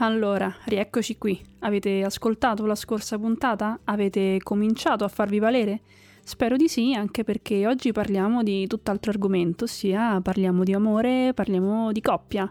Allora, 0.00 0.54
rieccoci 0.66 1.18
qui. 1.18 1.40
Avete 1.60 2.04
ascoltato 2.04 2.64
la 2.66 2.76
scorsa 2.76 3.18
puntata? 3.18 3.80
Avete 3.84 4.38
cominciato 4.44 5.02
a 5.02 5.08
farvi 5.08 5.40
valere? 5.40 5.80
Spero 6.22 6.54
di 6.54 6.68
sì, 6.68 6.94
anche 6.94 7.24
perché 7.24 7.66
oggi 7.66 7.90
parliamo 7.90 8.44
di 8.44 8.68
tutt'altro 8.68 9.10
argomento, 9.10 9.64
ossia 9.64 10.20
parliamo 10.20 10.62
di 10.62 10.72
amore, 10.72 11.32
parliamo 11.34 11.90
di 11.90 12.00
coppia 12.00 12.48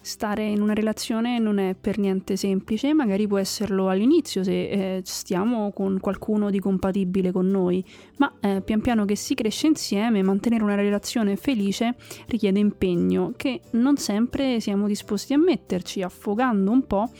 stare 0.00 0.44
in 0.44 0.60
una 0.62 0.72
relazione 0.72 1.38
non 1.38 1.58
è 1.58 1.74
per 1.78 1.98
niente 1.98 2.36
semplice, 2.36 2.94
magari 2.94 3.26
può 3.26 3.38
esserlo 3.38 3.88
all'inizio 3.88 4.42
se 4.42 4.68
eh, 4.68 5.00
stiamo 5.04 5.72
con 5.72 5.98
qualcuno 6.00 6.50
di 6.50 6.58
compatibile 6.58 7.32
con 7.32 7.46
noi, 7.48 7.84
ma 8.16 8.32
eh, 8.40 8.62
pian 8.62 8.80
piano 8.80 9.04
che 9.04 9.16
si 9.16 9.34
cresce 9.34 9.66
insieme, 9.66 10.22
mantenere 10.22 10.62
una 10.62 10.74
relazione 10.74 11.36
felice 11.36 11.96
richiede 12.26 12.58
impegno 12.58 13.32
che 13.36 13.60
non 13.72 13.96
sempre 13.96 14.60
siamo 14.60 14.86
disposti 14.86 15.34
a 15.34 15.38
metterci, 15.38 16.02
affogando 16.02 16.70
un 16.70 16.86
po' 16.86 17.10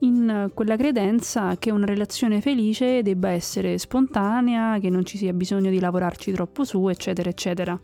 in 0.00 0.50
quella 0.54 0.76
credenza 0.76 1.56
che 1.58 1.70
una 1.70 1.84
relazione 1.84 2.40
felice 2.40 3.02
debba 3.02 3.30
essere 3.30 3.76
spontanea, 3.76 4.78
che 4.78 4.88
non 4.88 5.04
ci 5.04 5.18
sia 5.18 5.32
bisogno 5.32 5.70
di 5.70 5.78
lavorarci 5.78 6.32
troppo 6.32 6.64
su, 6.64 6.88
eccetera, 6.88 7.28
eccetera. 7.28 7.78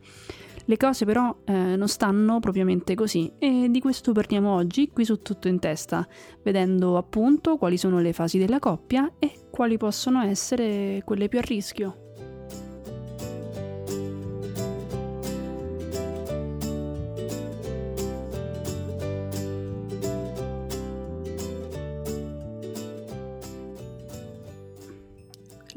Le 0.68 0.76
cose 0.76 1.04
però 1.04 1.34
eh, 1.44 1.52
non 1.52 1.86
stanno 1.86 2.40
propriamente 2.40 2.96
così 2.96 3.32
e 3.38 3.68
di 3.70 3.80
questo 3.80 4.10
parliamo 4.10 4.52
oggi 4.52 4.90
qui 4.90 5.04
su 5.04 5.22
Tutto 5.22 5.46
in 5.46 5.60
Testa, 5.60 6.06
vedendo 6.42 6.96
appunto 6.96 7.56
quali 7.56 7.76
sono 7.76 8.00
le 8.00 8.12
fasi 8.12 8.36
della 8.36 8.58
coppia 8.58 9.12
e 9.20 9.46
quali 9.50 9.76
possono 9.76 10.22
essere 10.22 11.02
quelle 11.04 11.28
più 11.28 11.38
a 11.38 11.42
rischio. 11.42 12.05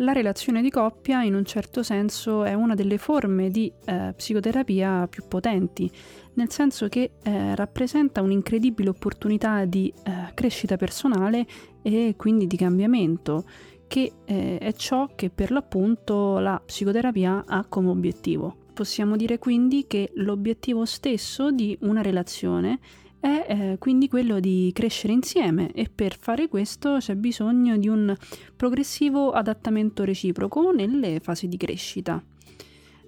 La 0.01 0.13
relazione 0.13 0.61
di 0.61 0.69
coppia 0.69 1.23
in 1.23 1.35
un 1.35 1.43
certo 1.43 1.83
senso 1.83 2.45
è 2.45 2.53
una 2.53 2.73
delle 2.73 2.97
forme 2.97 3.49
di 3.49 3.69
eh, 3.83 4.13
psicoterapia 4.15 5.07
più 5.09 5.23
potenti, 5.27 5.91
nel 6.35 6.49
senso 6.49 6.87
che 6.87 7.11
eh, 7.21 7.53
rappresenta 7.53 8.21
un'incredibile 8.21 8.87
opportunità 8.87 9.65
di 9.65 9.93
eh, 10.05 10.33
crescita 10.33 10.77
personale 10.77 11.45
e 11.81 12.13
quindi 12.15 12.47
di 12.47 12.55
cambiamento, 12.55 13.43
che 13.87 14.13
eh, 14.23 14.57
è 14.57 14.71
ciò 14.71 15.09
che 15.15 15.29
per 15.29 15.51
l'appunto 15.51 16.39
la 16.39 16.61
psicoterapia 16.65 17.43
ha 17.45 17.65
come 17.67 17.89
obiettivo. 17.89 18.55
Possiamo 18.73 19.17
dire 19.17 19.37
quindi 19.37 19.85
che 19.85 20.11
l'obiettivo 20.13 20.85
stesso 20.85 21.51
di 21.51 21.77
una 21.81 22.01
relazione 22.01 22.79
è 23.19 23.45
eh, 23.47 23.75
quindi 23.79 24.07
quello 24.07 24.39
di 24.39 24.71
crescere 24.73 25.13
insieme 25.13 25.71
e 25.73 25.89
per 25.93 26.17
fare 26.17 26.47
questo 26.47 26.97
c'è 26.99 27.15
bisogno 27.15 27.77
di 27.77 27.87
un 27.87 28.15
progressivo 28.55 29.31
adattamento 29.31 30.03
reciproco 30.03 30.71
nelle 30.71 31.19
fasi 31.19 31.47
di 31.47 31.57
crescita. 31.57 32.23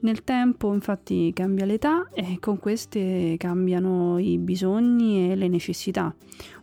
Nel 0.01 0.23
tempo 0.23 0.73
infatti 0.73 1.31
cambia 1.33 1.65
l'età 1.65 2.09
e 2.11 2.37
con 2.39 2.57
queste 2.57 3.35
cambiano 3.37 4.17
i 4.17 4.39
bisogni 4.39 5.31
e 5.31 5.35
le 5.35 5.47
necessità. 5.47 6.13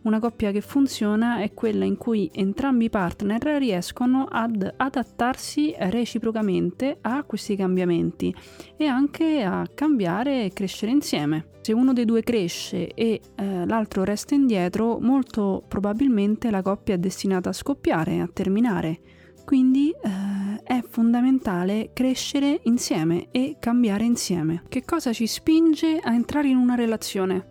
Una 0.02 0.18
coppia 0.18 0.50
che 0.50 0.60
funziona 0.60 1.40
è 1.40 1.54
quella 1.54 1.84
in 1.84 1.96
cui 1.96 2.28
entrambi 2.32 2.86
i 2.86 2.90
partner 2.90 3.40
riescono 3.58 4.26
ad 4.28 4.74
adattarsi 4.76 5.72
reciprocamente 5.78 6.98
a 7.00 7.22
questi 7.22 7.54
cambiamenti 7.54 8.34
e 8.76 8.86
anche 8.86 9.42
a 9.42 9.68
cambiare 9.72 10.44
e 10.44 10.52
crescere 10.52 10.90
insieme. 10.90 11.50
Se 11.60 11.72
uno 11.72 11.92
dei 11.92 12.06
due 12.06 12.22
cresce 12.22 12.92
e 12.94 13.20
eh, 13.36 13.66
l'altro 13.66 14.02
resta 14.02 14.34
indietro, 14.34 14.98
molto 15.00 15.62
probabilmente 15.68 16.50
la 16.50 16.62
coppia 16.62 16.94
è 16.94 16.98
destinata 16.98 17.50
a 17.50 17.52
scoppiare, 17.52 18.20
a 18.20 18.28
terminare. 18.32 19.00
Quindi 19.44 19.90
eh, 19.90 20.37
è 20.68 20.84
fondamentale 20.86 21.92
crescere 21.94 22.60
insieme 22.64 23.28
e 23.30 23.56
cambiare 23.58 24.04
insieme. 24.04 24.64
Che 24.68 24.84
cosa 24.84 25.14
ci 25.14 25.26
spinge 25.26 25.98
a 25.98 26.12
entrare 26.12 26.48
in 26.48 26.58
una 26.58 26.74
relazione? 26.74 27.48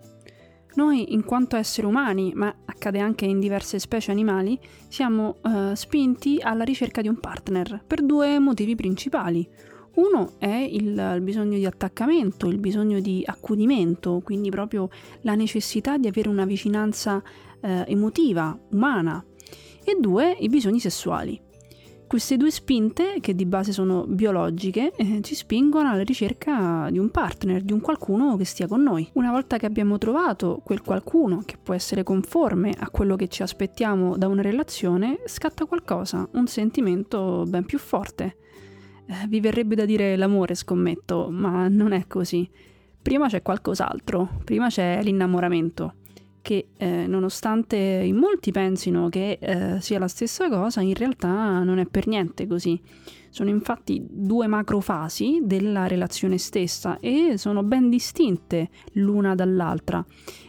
Noi, 0.76 1.14
in 1.14 1.24
quanto 1.24 1.56
esseri 1.56 1.88
umani, 1.88 2.34
ma 2.36 2.56
accade 2.66 3.00
anche 3.00 3.26
in 3.26 3.40
diverse 3.40 3.80
specie 3.80 4.12
animali, 4.12 4.60
siamo 4.88 5.38
eh, 5.42 5.76
spinti 5.76 6.38
alla 6.40 6.64
ricerca 6.64 7.02
di 7.02 7.08
un 7.08 7.20
partner 7.20 7.82
per 7.88 8.04
due 8.04 8.38
motivi 8.38 8.76
principali. 8.76 9.50
Uno 9.96 10.34
è 10.38 10.54
il, 10.54 11.14
il, 11.16 11.22
bisogno 11.22 11.58
di 11.58 11.66
attaccamento, 11.66 12.46
il 12.46 12.60
bisogno 12.60 13.00
di 13.00 13.24
accudimento, 13.26 14.22
quindi 14.24 14.52
proprio 14.52 14.90
la 15.22 15.34
necessità 15.34 15.98
di 15.98 16.06
avere 16.06 16.30
una 16.30 16.46
vicinanza 16.46 17.24
eh, 17.62 17.84
emotiva, 17.88 18.56
umana. 18.74 19.26
E 19.84 19.98
due, 20.00 20.38
i 20.40 20.50
bisogni 20.50 20.80
sessuali. 20.80 21.46
Queste 22.08 22.38
due 22.38 22.52
spinte, 22.52 23.18
che 23.20 23.36
di 23.36 23.46
base 23.46 23.74
sono 23.74 24.06
biologiche, 24.08 24.94
eh, 24.96 25.20
ci 25.22 25.36
spingono 25.36 25.90
alla 25.90 26.04
ricerca 26.04 26.88
di 26.90 27.00
un 27.00 27.12
partner, 27.12 27.62
di 27.62 27.74
un 27.74 27.82
qualcuno 27.82 28.38
che 28.38 28.46
stia 28.46 28.66
con 28.66 28.82
noi. 28.82 29.10
Una 29.16 29.30
volta 29.30 29.58
che 29.58 29.66
abbiamo 29.66 29.98
trovato 29.98 30.62
quel 30.64 30.82
qualcuno 30.82 31.42
che 31.46 31.58
può 31.62 31.74
essere 31.74 32.04
conforme 32.04 32.74
a 32.80 32.90
quello 32.90 33.18
che 33.18 33.28
ci 33.28 33.42
aspettiamo 33.42 34.16
da 34.16 34.30
una 34.30 34.42
relazione, 34.42 35.20
scatta 35.26 35.66
qualcosa, 35.66 36.26
un 36.32 36.48
sentimento 36.48 37.44
ben 37.46 37.66
più 37.66 37.78
forte. 37.78 38.38
Eh, 39.06 39.28
vi 39.28 39.42
verrebbe 39.42 39.76
da 39.76 39.84
dire 39.84 40.16
l'amore, 40.16 40.56
scommetto, 40.56 41.28
ma 41.30 41.68
non 41.68 41.92
è 41.92 42.08
così. 42.08 42.50
Prima 43.02 43.28
c'è 43.28 43.42
qualcos'altro, 43.42 44.40
prima 44.46 44.70
c'è 44.70 45.02
l'innamoramento 45.04 45.96
che 46.48 46.70
eh, 46.78 47.08
nonostante 47.08 47.76
in 47.76 48.16
molti 48.16 48.54
pensino 48.54 49.10
che 49.10 49.38
eh, 49.38 49.82
sia 49.82 50.00
la 50.00 50.08
stessa 50.08 50.48
cosa, 50.48 50.80
in 50.80 50.94
realtà 50.94 51.62
non 51.62 51.78
è 51.78 51.86
per 51.86 52.08
niente 52.08 52.48
così. 52.48 52.82
Sono 53.30 53.50
infatti 53.50 54.02
due 54.10 54.48
macrofasi 54.48 55.42
della 55.44 55.88
relazione 55.88 56.38
stessa 56.38 57.00
e 57.02 57.38
sono 57.38 57.64
ben 57.64 57.90
distinte 57.90 58.70
l'una 58.94 59.36
dall'altra 59.36 60.06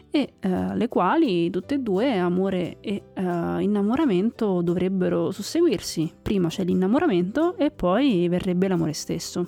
e 0.09 0.35
eh, 0.39 0.77
le 0.77 0.87
quali 0.87 1.51
tutte 1.51 1.75
e 1.75 1.79
due, 1.81 2.17
amore 2.17 2.77
e 2.79 3.03
eh, 3.13 3.23
innamoramento, 3.61 4.63
dovrebbero 4.63 5.33
susseguirsi. 5.33 6.13
Prima 6.23 6.47
c'è 6.47 6.63
l'innamoramento 6.63 7.57
e 7.57 7.73
poi 7.73 8.29
verrebbe 8.29 8.69
l'amore 8.69 8.93
stesso. 8.93 9.45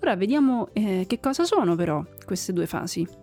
Ora 0.00 0.14
vediamo 0.14 0.68
eh, 0.74 1.06
che 1.08 1.18
cosa 1.18 1.42
sono 1.42 1.74
però 1.74 2.04
queste 2.24 2.52
due 2.52 2.66
fasi. 2.66 3.19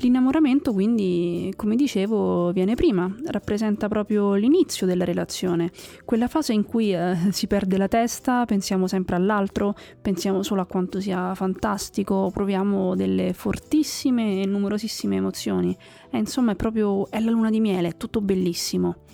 L'innamoramento 0.00 0.74
quindi, 0.74 1.50
come 1.56 1.74
dicevo, 1.74 2.52
viene 2.52 2.74
prima, 2.74 3.10
rappresenta 3.26 3.88
proprio 3.88 4.34
l'inizio 4.34 4.86
della 4.86 5.06
relazione, 5.06 5.70
quella 6.04 6.28
fase 6.28 6.52
in 6.52 6.64
cui 6.64 6.92
eh, 6.92 7.16
si 7.30 7.46
perde 7.46 7.78
la 7.78 7.88
testa, 7.88 8.44
pensiamo 8.44 8.86
sempre 8.86 9.16
all'altro, 9.16 9.74
pensiamo 10.02 10.42
solo 10.42 10.60
a 10.60 10.66
quanto 10.66 11.00
sia 11.00 11.34
fantastico, 11.34 12.30
proviamo 12.30 12.94
delle 12.94 13.32
fortissime 13.32 14.42
e 14.42 14.46
numerosissime 14.46 15.16
emozioni. 15.16 15.74
E 16.10 16.18
insomma 16.18 16.52
è 16.52 16.56
proprio 16.56 17.08
è 17.08 17.18
la 17.20 17.30
luna 17.30 17.48
di 17.48 17.60
miele, 17.60 17.88
è 17.88 17.96
tutto 17.96 18.20
bellissimo. 18.20 19.05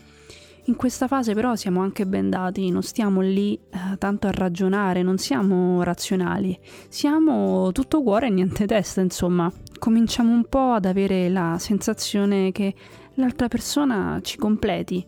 In 0.67 0.77
questa 0.77 1.09
fase 1.09 1.35
però 1.35 1.57
siamo 1.57 1.81
anche 1.81 2.07
bendati, 2.07 2.71
non 2.71 2.83
stiamo 2.83 3.21
lì 3.21 3.55
eh, 3.55 3.99
tanto 3.99 4.29
a 4.29 4.31
ragionare, 4.31 5.03
non 5.03 5.19
siamo 5.19 5.83
razionali, 5.83 6.57
siamo 6.89 7.73
tutto 7.73 8.01
cuore 8.03 8.29
e 8.29 8.31
niente 8.31 8.67
testa, 8.67 9.01
insomma. 9.01 9.53
Cominciamo 9.81 10.33
un 10.33 10.45
po' 10.45 10.71
ad 10.71 10.85
avere 10.85 11.29
la 11.29 11.57
sensazione 11.59 12.53
che 12.53 12.75
l'altra 13.15 13.49
persona 13.49 14.21
ci 14.23 14.37
completi 14.37 15.05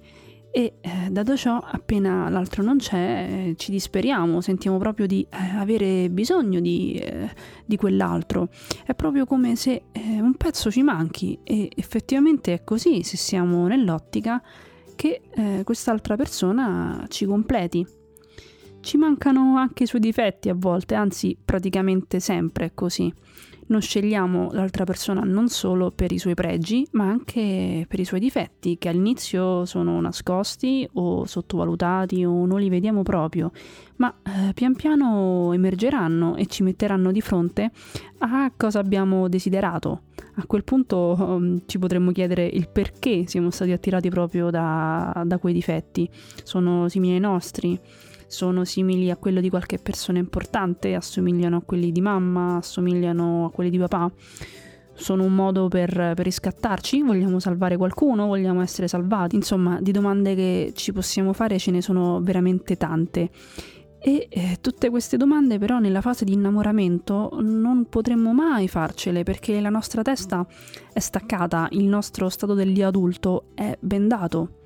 e 0.51 0.75
eh, 0.81 1.11
dato 1.11 1.37
ciò 1.37 1.59
appena 1.59 2.29
l'altro 2.29 2.63
non 2.63 2.79
c'è 2.79 2.97
eh, 3.29 3.55
ci 3.57 3.71
disperiamo, 3.71 4.41
sentiamo 4.41 4.79
proprio 4.79 5.07
di 5.07 5.25
eh, 5.29 5.57
avere 5.57 6.11
bisogno 6.11 6.59
di, 6.59 6.95
eh, 6.95 7.31
di, 7.65 7.77
quell'altro. 7.77 8.49
È 8.85 8.95
proprio 8.95 9.25
come 9.25 9.55
se 9.55 9.85
eh, 9.93 10.21
un 10.21 10.35
pezzo 10.35 10.71
ci 10.73 10.83
manchi 10.83 11.39
e 11.45 11.71
effettivamente 11.77 12.55
è 12.55 12.65
così 12.65 13.05
se 13.05 13.17
siamo 13.17 13.69
nell'ottica 13.69 14.43
che 14.95 15.23
eh, 15.35 15.63
quest'altra 15.65 16.17
persona 16.17 17.05
ci 17.09 17.25
completi. 17.27 17.87
Ci 18.81 18.97
mancano 18.97 19.57
anche 19.57 19.85
i 19.85 19.87
suoi 19.87 20.01
difetti 20.01 20.49
a 20.49 20.55
volte, 20.55 20.95
anzi 20.95 21.37
praticamente 21.43 22.21
sempre 22.21 22.67
è 22.67 22.75
così. 22.75 23.13
Non 23.67 23.81
scegliamo 23.81 24.51
l'altra 24.53 24.85
persona 24.85 25.23
non 25.23 25.49
solo 25.49 25.91
per 25.91 26.13
i 26.13 26.19
suoi 26.19 26.35
pregi, 26.35 26.87
ma 26.93 27.09
anche 27.09 27.87
per 27.89 27.99
i 27.99 28.05
suoi 28.05 28.21
difetti, 28.21 28.77
che 28.77 28.89
all'inizio 28.89 29.65
sono 29.65 30.01
nascosti 30.01 30.89
o 30.95 31.25
sottovalutati 31.25 32.25
o 32.25 32.45
non 32.45 32.61
li 32.61 32.69
vediamo 32.69 33.03
proprio, 33.03 33.53
ma 33.97 34.15
eh, 34.23 34.53
pian 34.53 34.75
piano 34.75 35.53
emergeranno 35.53 36.37
e 36.37 36.47
ci 36.47 36.63
metteranno 36.63 37.11
di 37.11 37.21
fronte 37.21 37.71
a 38.19 38.53
cosa 38.57 38.79
abbiamo 38.79 39.29
desiderato. 39.29 40.03
A 40.37 40.47
quel 40.47 40.65
punto 40.65 41.17
um, 41.19 41.63
ci 41.67 41.79
potremmo 41.79 42.11
chiedere 42.11 42.45
il 42.45 42.69
perché 42.69 43.25
siamo 43.27 43.51
stati 43.51 43.73
attirati 43.73 44.09
proprio 44.09 44.51
da, 44.51 45.23
da 45.25 45.39
quei 45.39 45.55
difetti. 45.55 46.09
Sono 46.43 46.89
simili 46.89 47.15
ai 47.15 47.21
nostri? 47.21 47.79
Sono 48.35 48.65
simili 48.65 49.11
a 49.11 49.17
quello 49.17 49.41
di 49.41 49.49
qualche 49.49 49.79
persona 49.79 50.19
importante, 50.19 50.97
assomigliano 50.97 51.59
a 51.59 51.63
quelli 51.63 51.93
di 51.93 52.01
mamma, 52.01 52.57
assomigliano 52.57 53.45
a 53.45 53.51
quelli 53.51 53.71
di 53.71 53.79
papà. 53.79 54.11
sono 54.97 55.23
un 55.25 55.35
modo 55.35 55.69
per, 55.69 55.91
per, 55.91 56.25
riscattarci? 56.25 57.03
Vogliamo 57.03 57.39
salvare 57.39 57.77
qualcuno? 57.77 58.27
Vogliamo 58.27 58.61
essere 58.61 58.89
salvati? 58.89 59.37
Insomma, 59.37 59.81
di 59.81 59.93
domande 59.93 60.35
che 60.35 60.73
ci 60.75 60.93
possiamo 60.93 61.33
fare 61.33 61.59
ce 61.59 61.71
ne 61.71 61.81
sono 61.81 62.21
veramente 62.21 62.77
tante. 62.77 63.31
E 64.01 64.27
eh, 64.29 64.59
tutte 64.61 64.91
queste 64.91 65.17
domande 65.17 65.59
però 65.59 65.79
nella 65.79 66.01
fase 66.01 66.25
di 66.25 66.33
innamoramento 66.33 67.39
non 67.41 67.87
potremmo 67.89 68.35
mai 68.35 68.69
farcele 68.69 69.23
perché 69.23 69.61
la 69.61 69.71
nostra 69.71 70.03
testa 70.03 70.47
è 70.93 70.99
staccata, 70.99 71.69
il 71.71 71.85
nostro 71.85 72.29
stato 72.29 72.53
dell'io 72.55 72.89
adulto 72.89 73.47
è 73.55 73.77
bendato. 73.81 74.64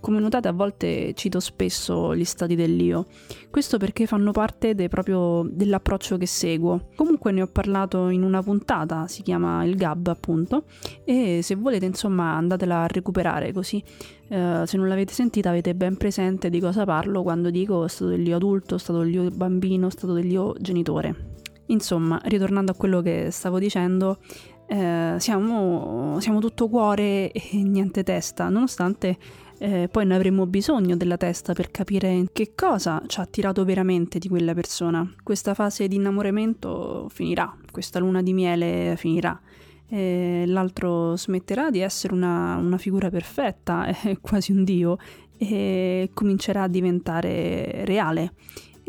Come 0.00 0.18
notate 0.18 0.48
a 0.48 0.52
volte 0.52 1.12
cito 1.14 1.40
spesso 1.40 2.14
gli 2.16 2.24
stati 2.24 2.54
dell'io, 2.54 3.06
questo 3.50 3.76
perché 3.76 4.06
fanno 4.06 4.32
parte 4.32 4.74
de 4.74 4.88
proprio 4.88 5.46
dell'approccio 5.48 6.16
che 6.16 6.26
seguo. 6.26 6.88
Comunque 6.96 7.32
ne 7.32 7.42
ho 7.42 7.46
parlato 7.46 8.08
in 8.08 8.22
una 8.22 8.42
puntata, 8.42 9.06
si 9.06 9.22
chiama 9.22 9.62
il 9.64 9.76
Gab 9.76 10.06
appunto, 10.06 10.64
e 11.04 11.40
se 11.42 11.54
volete 11.54 11.86
insomma 11.86 12.34
andatela 12.34 12.82
a 12.82 12.86
recuperare 12.86 13.52
così 13.52 13.82
Uh, 14.30 14.64
se 14.64 14.76
non 14.76 14.86
l'avete 14.86 15.12
sentita 15.12 15.48
avete 15.48 15.74
ben 15.74 15.96
presente 15.96 16.50
di 16.50 16.60
cosa 16.60 16.84
parlo 16.84 17.24
quando 17.24 17.50
dico 17.50 17.88
stato 17.88 18.10
dell'io 18.10 18.36
adulto, 18.36 18.78
stato 18.78 19.00
dell'io 19.00 19.28
bambino, 19.28 19.90
stato 19.90 20.12
dell'io 20.12 20.54
genitore. 20.60 21.32
Insomma, 21.66 22.20
ritornando 22.22 22.70
a 22.70 22.76
quello 22.76 23.00
che 23.02 23.30
stavo 23.32 23.58
dicendo, 23.58 24.18
eh, 24.68 25.16
siamo, 25.18 26.20
siamo 26.20 26.38
tutto 26.38 26.68
cuore 26.68 27.32
e 27.32 27.62
niente 27.64 28.04
testa, 28.04 28.48
nonostante 28.48 29.18
eh, 29.62 29.88
poi 29.92 30.06
ne 30.06 30.14
avremmo 30.14 30.46
bisogno 30.46 30.96
della 30.96 31.18
testa 31.18 31.52
per 31.52 31.70
capire 31.70 32.24
che 32.32 32.52
cosa 32.54 33.02
ci 33.06 33.20
ha 33.20 33.22
attirato 33.22 33.62
veramente 33.62 34.18
di 34.18 34.26
quella 34.26 34.54
persona. 34.54 35.06
Questa 35.22 35.52
fase 35.52 35.86
di 35.86 35.96
innamoramento 35.96 37.08
finirà, 37.10 37.54
questa 37.70 37.98
luna 37.98 38.22
di 38.22 38.32
miele 38.32 38.94
finirà. 38.96 39.38
E 39.86 40.44
l'altro 40.46 41.14
smetterà 41.14 41.68
di 41.68 41.80
essere 41.80 42.14
una, 42.14 42.56
una 42.56 42.78
figura 42.78 43.10
perfetta, 43.10 43.86
quasi 44.22 44.52
un 44.52 44.64
dio, 44.64 44.96
e 45.36 46.08
comincerà 46.14 46.62
a 46.62 46.68
diventare 46.68 47.84
reale 47.84 48.32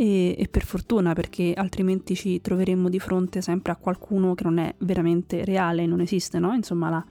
e, 0.01 0.36
e, 0.36 0.48
per 0.48 0.65
fortuna 0.65 1.13
perché 1.13 1.53
altrimenti 1.56 2.15
ci 2.15 2.42
troveremmo 2.42 2.89
di 2.89 2.98
fronte 2.98 3.39
sempre 3.39 3.71
a 3.71 3.75
qualcuno 3.75 4.33
che 4.33 4.44
non 4.44 4.57
è 4.57 4.74
veramente 4.80 5.45
reale, 5.45 5.86
non 5.86 6.01
esiste, 6.01 6.39
no? 6.39 6.53
Insomma, 6.53 6.89
la, 6.89 7.06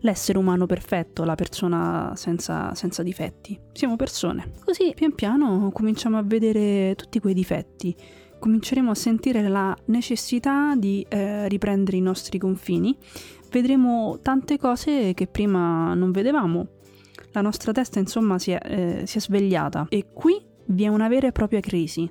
l'essere 0.00 0.36
umano 0.36 0.66
perfetto, 0.66 1.24
la 1.24 1.36
persona 1.36 2.12
senza, 2.16 2.74
senza 2.74 3.02
difetti. 3.02 3.58
Siamo 3.72 3.96
persone. 3.96 4.50
Così 4.62 4.92
pian 4.94 5.14
piano 5.14 5.70
cominciamo 5.72 6.18
a 6.18 6.22
vedere 6.22 6.94
tutti 6.96 7.18
quei 7.18 7.32
difetti 7.32 7.96
cominceremo 8.38 8.90
a 8.90 8.94
sentire 8.94 9.48
la 9.48 9.74
necessità 9.86 10.74
di 10.76 11.06
eh, 11.08 11.48
riprendere 11.48 11.96
i 11.96 12.02
nostri 12.02 12.36
confini, 12.36 12.94
vedremo 13.50 14.18
tante 14.20 14.58
cose 14.58 15.14
che 15.14 15.26
prima 15.26 15.94
non 15.94 16.10
vedevamo. 16.10 16.66
La 17.32 17.40
nostra 17.40 17.72
testa, 17.72 18.00
insomma, 18.00 18.38
si 18.38 18.50
è, 18.50 18.60
eh, 18.62 19.06
si 19.06 19.16
è 19.16 19.20
svegliata 19.22 19.86
e 19.88 20.08
qui 20.12 20.52
vi 20.66 20.84
è 20.84 20.88
una 20.88 21.08
vera 21.08 21.26
e 21.26 21.32
propria 21.32 21.60
crisi, 21.60 22.10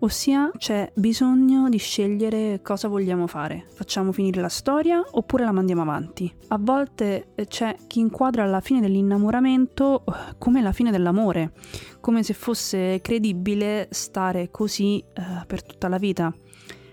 ossia 0.00 0.50
c'è 0.56 0.90
bisogno 0.94 1.68
di 1.68 1.78
scegliere 1.78 2.60
cosa 2.62 2.88
vogliamo 2.88 3.26
fare. 3.26 3.66
Facciamo 3.68 4.12
finire 4.12 4.40
la 4.40 4.48
storia 4.48 5.02
oppure 5.10 5.44
la 5.44 5.52
mandiamo 5.52 5.82
avanti. 5.82 6.32
A 6.48 6.58
volte 6.60 7.28
eh, 7.34 7.46
c'è 7.46 7.76
chi 7.86 8.00
inquadra 8.00 8.44
la 8.46 8.60
fine 8.60 8.80
dell'innamoramento 8.80 10.04
eh, 10.04 10.34
come 10.38 10.60
la 10.60 10.72
fine 10.72 10.90
dell'amore, 10.90 11.52
come 12.00 12.22
se 12.22 12.34
fosse 12.34 13.00
credibile 13.00 13.88
stare 13.90 14.50
così 14.50 14.98
eh, 14.98 15.44
per 15.46 15.62
tutta 15.64 15.88
la 15.88 15.98
vita. 15.98 16.34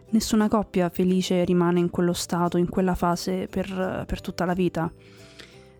Nessuna 0.09 0.47
coppia 0.47 0.89
felice 0.89 1.43
rimane 1.43 1.79
in 1.79 1.89
quello 1.89 2.13
stato, 2.13 2.57
in 2.57 2.69
quella 2.69 2.93
fase 2.93 3.47
per, 3.49 4.03
per 4.05 4.21
tutta 4.21 4.45
la 4.45 4.53
vita 4.53 4.91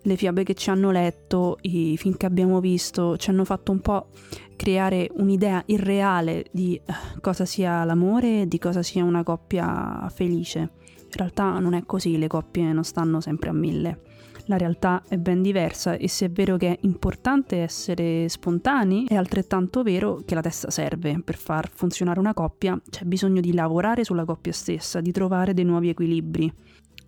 le 0.04 0.16
fiabe 0.16 0.44
che 0.44 0.54
ci 0.54 0.70
hanno 0.70 0.92
letto, 0.92 1.58
i 1.62 1.98
film 1.98 2.16
che 2.16 2.26
abbiamo 2.26 2.60
visto, 2.60 3.18
ci 3.18 3.30
hanno 3.30 3.46
fatto 3.46 3.72
un 3.72 3.80
po' 3.80 4.08
creare 4.56 5.10
un'idea 5.16 5.64
irreale 5.66 6.46
di 6.52 6.76
eh, 6.76 6.94
cosa 7.22 7.46
sia 7.46 7.84
l'amore 7.84 8.42
e 8.42 8.48
di 8.48 8.60
cosa 8.60 8.84
sia 8.84 9.04
una 9.04 9.24
coppia 9.24 10.10
felice. 10.14 10.60
In 10.60 11.20
realtà 11.20 11.60
non 11.60 11.74
è 11.74 11.84
così, 11.86 12.18
le 12.18 12.28
coppie 12.28 12.74
non 12.74 12.84
stanno 12.84 13.22
sempre 13.22 13.50
a 13.50 13.54
mille. 13.54 14.00
La 14.48 14.58
realtà 14.58 15.04
è 15.08 15.18
ben 15.18 15.42
diversa 15.42 15.94
e 15.94 16.10
se 16.10 16.26
è 16.26 16.30
vero 16.30 16.58
che 16.58 16.74
è 16.74 16.78
importante 16.82 17.58
essere 17.58 18.28
spontanei, 18.28 19.06
è 19.08 19.16
altrettanto 19.16 19.84
vero 19.84 20.22
che 20.26 20.36
la 20.36 20.42
testa 20.42 20.70
serve. 20.70 21.22
Per 21.24 21.38
far 21.38 21.70
funzionare 21.74 22.20
una 22.20 22.34
coppia 22.34 22.80
c'è 22.90 23.06
bisogno 23.06 23.40
di 23.40 23.54
lavorare 23.54 24.04
sulla 24.04 24.26
coppia 24.26 24.52
stessa, 24.52 25.00
di 25.00 25.14
trovare 25.14 25.54
dei 25.54 25.64
nuovi 25.64 25.90
equilibri. 25.90 26.52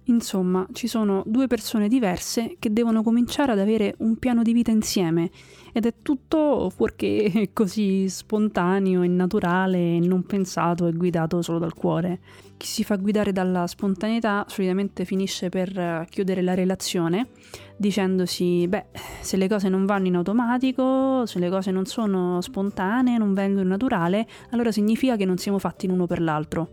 Insomma, 0.07 0.67
ci 0.71 0.87
sono 0.87 1.23
due 1.25 1.47
persone 1.47 1.87
diverse 1.87 2.57
che 2.59 2.71
devono 2.71 3.01
cominciare 3.01 3.53
ad 3.53 3.59
avere 3.59 3.95
un 3.99 4.17
piano 4.17 4.43
di 4.43 4.53
vita 4.53 4.69
insieme 4.69 5.31
ed 5.73 5.87
è 5.87 5.95
tutto 6.03 6.69
fuorché 6.69 7.49
così 7.53 8.07
spontaneo 8.07 9.01
e 9.01 9.07
naturale 9.07 9.95
e 9.95 9.99
non 9.99 10.23
pensato 10.23 10.85
e 10.85 10.91
guidato 10.91 11.41
solo 11.41 11.57
dal 11.57 11.73
cuore. 11.73 12.19
Chi 12.55 12.67
si 12.67 12.83
fa 12.83 12.97
guidare 12.97 13.31
dalla 13.31 13.65
spontaneità 13.65 14.45
solitamente 14.47 15.05
finisce 15.05 15.49
per 15.49 16.05
chiudere 16.09 16.41
la 16.41 16.53
relazione 16.53 17.29
dicendosi, 17.77 18.67
beh, 18.67 18.85
se 19.21 19.37
le 19.37 19.47
cose 19.47 19.69
non 19.69 19.85
vanno 19.85 20.07
in 20.07 20.15
automatico, 20.15 21.25
se 21.25 21.39
le 21.39 21.49
cose 21.49 21.71
non 21.71 21.85
sono 21.85 22.39
spontanee, 22.41 23.17
non 23.17 23.33
vengono 23.33 23.67
naturale, 23.67 24.27
allora 24.51 24.71
significa 24.71 25.15
che 25.15 25.25
non 25.25 25.37
siamo 25.37 25.59
fatti 25.59 25.87
l'uno 25.87 26.05
per 26.05 26.21
l'altro. 26.21 26.69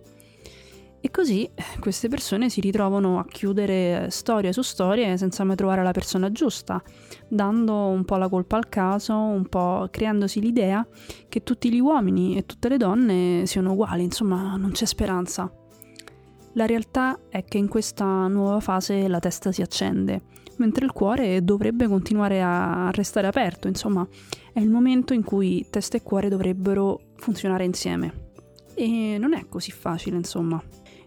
E 1.04 1.10
così 1.10 1.50
queste 1.80 2.06
persone 2.06 2.48
si 2.48 2.60
ritrovano 2.60 3.18
a 3.18 3.24
chiudere 3.24 4.06
storie 4.10 4.52
su 4.52 4.62
storie 4.62 5.16
senza 5.16 5.42
mai 5.42 5.56
trovare 5.56 5.82
la 5.82 5.90
persona 5.90 6.30
giusta, 6.30 6.80
dando 7.26 7.74
un 7.88 8.04
po' 8.04 8.14
la 8.14 8.28
colpa 8.28 8.56
al 8.56 8.68
caso, 8.68 9.16
un 9.16 9.48
po' 9.48 9.88
creandosi 9.90 10.40
l'idea 10.40 10.86
che 11.28 11.42
tutti 11.42 11.72
gli 11.72 11.80
uomini 11.80 12.36
e 12.36 12.46
tutte 12.46 12.68
le 12.68 12.76
donne 12.76 13.46
siano 13.46 13.72
uguali, 13.72 14.04
insomma 14.04 14.54
non 14.54 14.70
c'è 14.70 14.84
speranza. 14.84 15.52
La 16.52 16.66
realtà 16.66 17.18
è 17.28 17.42
che 17.42 17.58
in 17.58 17.66
questa 17.66 18.28
nuova 18.28 18.60
fase 18.60 19.08
la 19.08 19.18
testa 19.18 19.50
si 19.50 19.60
accende, 19.60 20.20
mentre 20.58 20.84
il 20.84 20.92
cuore 20.92 21.42
dovrebbe 21.42 21.88
continuare 21.88 22.40
a 22.40 22.92
restare 22.92 23.26
aperto, 23.26 23.66
insomma 23.66 24.06
è 24.52 24.60
il 24.60 24.70
momento 24.70 25.14
in 25.14 25.24
cui 25.24 25.66
testa 25.68 25.96
e 25.96 26.02
cuore 26.02 26.28
dovrebbero 26.28 27.00
funzionare 27.16 27.64
insieme. 27.64 28.30
E 28.74 29.16
non 29.18 29.34
è 29.34 29.48
così 29.48 29.72
facile, 29.72 30.16
insomma. 30.16 30.62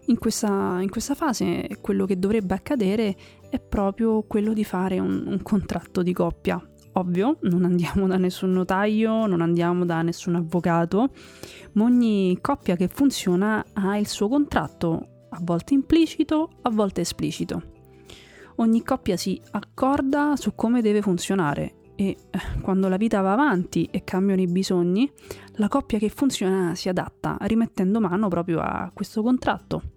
In 0.08 0.18
questa, 0.18 0.78
in 0.80 0.88
questa, 0.88 1.16
fase 1.16 1.66
quello 1.80 2.06
che 2.06 2.16
dovrebbe 2.16 2.54
accadere 2.54 3.16
è 3.50 3.58
proprio 3.58 4.22
quello 4.22 4.52
di 4.52 4.62
fare 4.62 5.00
un, 5.00 5.24
un, 5.26 5.42
contratto 5.42 6.02
di 6.02 6.12
coppia. 6.12 6.62
Ovvio, 6.92 7.38
non 7.42 7.64
andiamo 7.64 8.06
da 8.06 8.16
nessun 8.16 8.52
notaio, 8.52 9.26
non 9.26 9.40
andiamo 9.40 9.84
da 9.84 10.02
nessun 10.02 10.36
avvocato, 10.36 11.10
ma 11.72 11.84
ogni 11.84 12.38
coppia 12.40 12.76
che 12.76 12.86
funziona 12.86 13.64
ha 13.72 13.98
il 13.98 14.06
suo 14.06 14.28
contratto, 14.28 15.26
a 15.30 15.40
volte 15.42 15.74
implicito, 15.74 16.50
a 16.62 16.70
volte 16.70 17.00
esplicito. 17.00 17.74
Ogni 18.56 18.84
coppia 18.84 19.16
si 19.16 19.40
accorda 19.50 20.36
su 20.36 20.54
come 20.54 20.82
deve 20.82 21.02
funzionare 21.02 21.74
e 21.96 22.16
eh, 22.30 22.60
quando 22.60 22.88
la 22.88 22.96
vita 22.96 23.20
va 23.22 23.32
avanti 23.32 23.88
e 23.90 24.04
cambiano 24.04 24.40
i 24.40 24.46
bisogni, 24.46 25.10
la 25.56 25.66
coppia 25.68 25.98
che 25.98 26.10
funziona 26.10 26.76
si 26.76 26.88
adatta, 26.88 27.36
rimettendo 27.40 28.00
mano 28.00 28.28
proprio 28.28 28.60
a 28.60 28.90
questo 28.94 29.22
contratto 29.22 29.94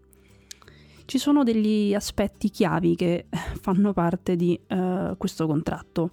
ci 1.10 1.18
sono 1.18 1.42
degli 1.44 1.96
aspetti 1.96 2.52
chiavi 2.52 2.96
che 2.96 3.26
fanno 3.62 3.94
parte 3.94 4.36
di 4.36 4.60
uh, 4.70 5.18
questo 5.18 5.48
contratto 5.48 6.12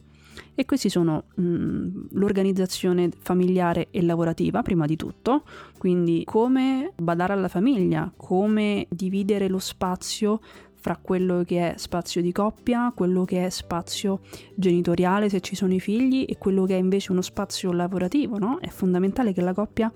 e 0.54 0.64
questi 0.64 0.88
sono 0.88 1.24
mh, 1.34 1.42
mm, 1.42 2.06
l'organizzazione 2.12 3.10
familiare 3.18 3.88
e 3.90 4.00
lavorativa 4.02 4.62
prima 4.62 4.86
di 4.86 4.96
tutto, 4.96 5.44
quindi 5.76 6.22
come 6.24 6.94
badare 6.96 7.34
alla 7.34 7.48
famiglia, 7.48 8.10
come 8.16 8.86
dividere 8.88 9.48
lo 9.48 9.58
spazio 9.58 10.40
fra 10.86 10.96
quello 10.96 11.42
che 11.44 11.74
è 11.74 11.76
spazio 11.76 12.22
di 12.22 12.32
coppia, 12.32 12.92
quello 12.94 13.24
che 13.24 13.44
è 13.44 13.50
spazio 13.50 14.20
genitoriale 14.54 15.28
se 15.28 15.40
ci 15.40 15.56
sono 15.56 15.74
i 15.74 15.80
figli 15.80 16.24
e 16.26 16.38
quello 16.38 16.64
che 16.64 16.74
è 16.74 16.78
invece 16.78 17.12
uno 17.12 17.22
spazio 17.22 17.70
lavorativo, 17.72 18.38
no? 18.38 18.58
È 18.60 18.68
fondamentale 18.68 19.34
che 19.34 19.42
la 19.42 19.52
coppia 19.52 19.92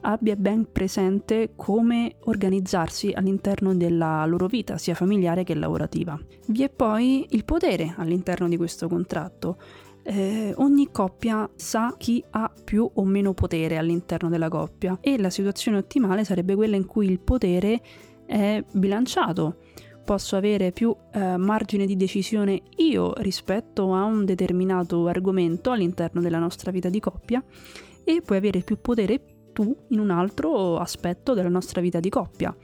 abbia 0.00 0.36
ben 0.36 0.70
presente 0.70 1.52
come 1.56 2.16
organizzarsi 2.24 3.12
all'interno 3.14 3.74
della 3.74 4.24
loro 4.26 4.46
vita, 4.46 4.78
sia 4.78 4.94
familiare 4.94 5.44
che 5.44 5.54
lavorativa. 5.54 6.18
Vi 6.46 6.62
è 6.62 6.70
poi 6.70 7.26
il 7.30 7.44
potere 7.44 7.94
all'interno 7.96 8.48
di 8.48 8.56
questo 8.56 8.88
contratto. 8.88 9.58
Eh, 10.02 10.54
ogni 10.56 10.88
coppia 10.90 11.48
sa 11.54 11.94
chi 11.98 12.24
ha 12.30 12.50
più 12.64 12.88
o 12.94 13.04
meno 13.04 13.34
potere 13.34 13.76
all'interno 13.76 14.28
della 14.28 14.48
coppia 14.48 14.98
e 15.00 15.18
la 15.18 15.28
situazione 15.28 15.76
ottimale 15.76 16.24
sarebbe 16.24 16.54
quella 16.54 16.76
in 16.76 16.86
cui 16.86 17.10
il 17.10 17.20
potere 17.20 17.80
è 18.24 18.64
bilanciato. 18.72 19.56
Posso 20.04 20.36
avere 20.36 20.72
più 20.72 20.96
eh, 21.12 21.36
margine 21.36 21.84
di 21.84 21.94
decisione 21.94 22.62
io 22.76 23.12
rispetto 23.18 23.92
a 23.92 24.04
un 24.04 24.24
determinato 24.24 25.06
argomento 25.06 25.70
all'interno 25.70 26.22
della 26.22 26.38
nostra 26.38 26.70
vita 26.70 26.88
di 26.88 27.00
coppia 27.00 27.44
e 28.04 28.22
puoi 28.22 28.38
avere 28.38 28.60
più 28.60 28.80
potere 28.80 29.20
tu 29.58 29.76
in 29.88 29.98
un 29.98 30.10
altro 30.10 30.78
aspetto 30.78 31.34
della 31.34 31.48
nostra 31.48 31.80
vita 31.80 31.98
di 31.98 32.08
coppia. 32.08 32.54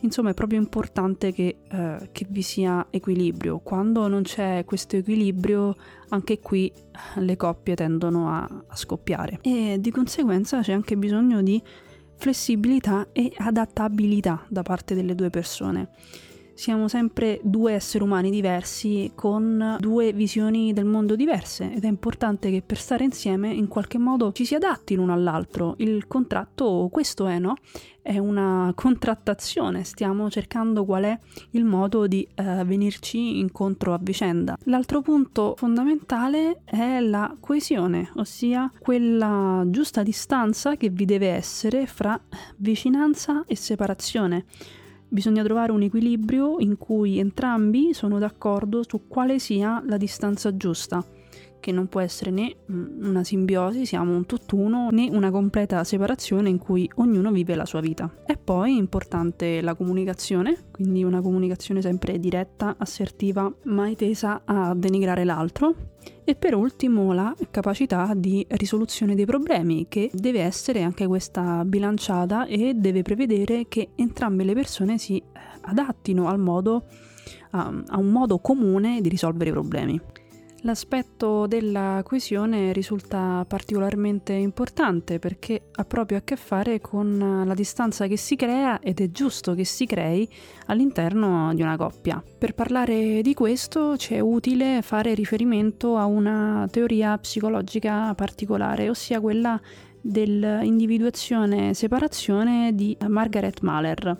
Insomma, 0.00 0.30
è 0.30 0.34
proprio 0.34 0.58
importante 0.58 1.30
che, 1.30 1.58
eh, 1.70 2.08
che 2.10 2.26
vi 2.28 2.42
sia 2.42 2.88
equilibrio. 2.90 3.60
Quando 3.60 4.08
non 4.08 4.22
c'è 4.22 4.64
questo 4.64 4.96
equilibrio, 4.96 5.76
anche 6.08 6.40
qui 6.40 6.72
le 7.18 7.36
coppie 7.36 7.76
tendono 7.76 8.30
a, 8.30 8.64
a 8.66 8.74
scoppiare. 8.74 9.38
E 9.42 9.76
di 9.78 9.92
conseguenza 9.92 10.60
c'è 10.60 10.72
anche 10.72 10.96
bisogno 10.96 11.40
di 11.40 11.62
flessibilità 12.16 13.06
e 13.12 13.32
adattabilità 13.36 14.44
da 14.48 14.62
parte 14.62 14.96
delle 14.96 15.14
due 15.14 15.30
persone 15.30 15.90
siamo 16.60 16.88
sempre 16.88 17.40
due 17.42 17.72
esseri 17.72 18.04
umani 18.04 18.30
diversi 18.30 19.12
con 19.14 19.78
due 19.80 20.12
visioni 20.12 20.74
del 20.74 20.84
mondo 20.84 21.16
diverse 21.16 21.72
ed 21.72 21.84
è 21.84 21.88
importante 21.88 22.50
che 22.50 22.60
per 22.60 22.76
stare 22.76 23.02
insieme 23.02 23.50
in 23.50 23.66
qualche 23.66 23.96
modo 23.96 24.30
ci 24.32 24.44
si 24.44 24.54
adatti 24.54 24.94
l'uno 24.94 25.14
all'altro. 25.14 25.74
Il 25.78 26.06
contratto 26.06 26.90
questo 26.92 27.26
è, 27.28 27.38
no? 27.38 27.56
È 28.02 28.18
una 28.18 28.72
contrattazione, 28.76 29.84
stiamo 29.84 30.28
cercando 30.28 30.84
qual 30.84 31.04
è 31.04 31.18
il 31.52 31.64
modo 31.64 32.06
di 32.06 32.28
eh, 32.34 32.62
venirci 32.64 33.38
incontro 33.38 33.94
a 33.94 33.98
vicenda. 33.98 34.58
L'altro 34.64 35.00
punto 35.00 35.54
fondamentale 35.56 36.60
è 36.66 37.00
la 37.00 37.34
coesione, 37.40 38.10
ossia 38.16 38.70
quella 38.78 39.64
giusta 39.66 40.02
distanza 40.02 40.76
che 40.76 40.90
vi 40.90 41.06
deve 41.06 41.28
essere 41.28 41.86
fra 41.86 42.20
vicinanza 42.58 43.44
e 43.46 43.56
separazione. 43.56 44.44
Bisogna 45.12 45.42
trovare 45.42 45.72
un 45.72 45.82
equilibrio 45.82 46.60
in 46.60 46.78
cui 46.78 47.18
entrambi 47.18 47.92
sono 47.92 48.20
d'accordo 48.20 48.84
su 48.86 49.08
quale 49.08 49.40
sia 49.40 49.82
la 49.84 49.96
distanza 49.96 50.56
giusta, 50.56 51.04
che 51.60 51.72
non 51.72 51.86
può 51.88 52.00
essere 52.00 52.30
né 52.30 52.56
una 52.66 53.22
simbiosi, 53.22 53.86
siamo 53.86 54.14
un 54.14 54.26
tutt'uno, 54.26 54.88
né 54.90 55.08
una 55.10 55.30
completa 55.30 55.84
separazione 55.84 56.48
in 56.48 56.58
cui 56.58 56.90
ognuno 56.96 57.30
vive 57.30 57.54
la 57.54 57.66
sua 57.66 57.80
vita. 57.80 58.10
E 58.26 58.36
poi 58.36 58.74
è 58.74 58.78
importante 58.78 59.60
la 59.60 59.74
comunicazione, 59.74 60.56
quindi 60.72 61.04
una 61.04 61.20
comunicazione 61.20 61.82
sempre 61.82 62.18
diretta, 62.18 62.74
assertiva, 62.78 63.52
mai 63.64 63.94
tesa 63.94 64.42
a 64.44 64.74
denigrare 64.74 65.24
l'altro 65.24 65.74
e 66.24 66.34
per 66.34 66.54
ultimo 66.54 67.12
la 67.12 67.34
capacità 67.50 68.12
di 68.16 68.44
risoluzione 68.50 69.14
dei 69.14 69.26
problemi, 69.26 69.86
che 69.88 70.10
deve 70.12 70.40
essere 70.40 70.82
anche 70.82 71.06
questa 71.06 71.64
bilanciata 71.64 72.46
e 72.46 72.74
deve 72.74 73.02
prevedere 73.02 73.66
che 73.68 73.90
entrambe 73.96 74.44
le 74.44 74.54
persone 74.54 74.98
si 74.98 75.18
eh, 75.18 75.22
adattino 75.62 76.28
al 76.28 76.38
modo, 76.38 76.84
a, 77.50 77.82
a 77.88 77.98
un 77.98 78.10
modo 78.10 78.38
comune 78.38 79.00
di 79.00 79.08
risolvere 79.08 79.50
i 79.50 79.52
problemi. 79.52 80.00
L'aspetto 80.62 81.46
della 81.46 82.02
coesione 82.04 82.72
risulta 82.72 83.46
particolarmente 83.48 84.34
importante 84.34 85.18
perché 85.18 85.70
ha 85.72 85.86
proprio 85.86 86.18
a 86.18 86.20
che 86.20 86.36
fare 86.36 86.82
con 86.82 87.44
la 87.46 87.54
distanza 87.54 88.06
che 88.06 88.18
si 88.18 88.36
crea 88.36 88.78
ed 88.80 89.00
è 89.00 89.10
giusto 89.10 89.54
che 89.54 89.64
si 89.64 89.86
crei 89.86 90.28
all'interno 90.66 91.54
di 91.54 91.62
una 91.62 91.78
coppia. 91.78 92.22
Per 92.38 92.54
parlare 92.54 93.22
di 93.22 93.32
questo 93.32 93.96
ci 93.96 94.12
è 94.12 94.20
utile 94.20 94.82
fare 94.82 95.14
riferimento 95.14 95.96
a 95.96 96.04
una 96.04 96.68
teoria 96.70 97.16
psicologica 97.16 98.14
particolare, 98.14 98.90
ossia 98.90 99.18
quella 99.18 99.58
dell'individuazione-separazione 100.02 102.74
di 102.74 102.94
Margaret 103.08 103.60
Mahler 103.60 104.18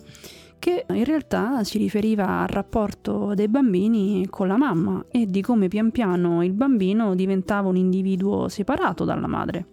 che 0.61 0.85
in 0.89 1.05
realtà 1.05 1.65
si 1.65 1.79
riferiva 1.79 2.43
al 2.43 2.47
rapporto 2.47 3.35
dei 3.35 3.49
bambini 3.49 4.29
con 4.29 4.47
la 4.47 4.57
mamma 4.57 5.07
e 5.11 5.27
di 5.27 5.41
come 5.41 5.67
pian 5.67 5.91
piano 5.91 6.45
il 6.45 6.53
bambino 6.53 7.17
diventava 7.17 7.69
un 7.69 7.77
individuo 7.77 8.49
separato 8.49 9.05
dalla 9.05 9.27
madre. 9.27 9.67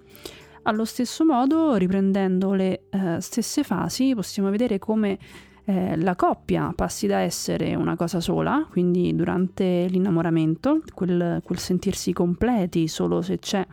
Allo 0.64 0.86
stesso 0.86 1.24
modo, 1.24 1.76
riprendendo 1.76 2.54
le 2.54 2.86
eh, 2.90 3.22
stesse 3.22 3.64
fasi, 3.64 4.14
possiamo 4.16 4.50
vedere 4.50 4.80
come 4.80 5.18
eh, 5.66 5.98
la 5.98 6.16
coppia 6.16 6.72
passi 6.74 7.06
da 7.08 7.20
essere 7.20 7.76
una 7.76 7.96
cosa 7.96 8.20
sola, 8.20 8.66
quindi 8.70 9.14
durante 9.14 9.88
l'innamoramento, 9.90 10.82
quel, 10.94 11.42
quel 11.44 11.58
sentirsi 11.60 12.14
completi 12.14 12.88
solo 12.88 13.22
se 13.22 13.38
c'è 13.40 13.66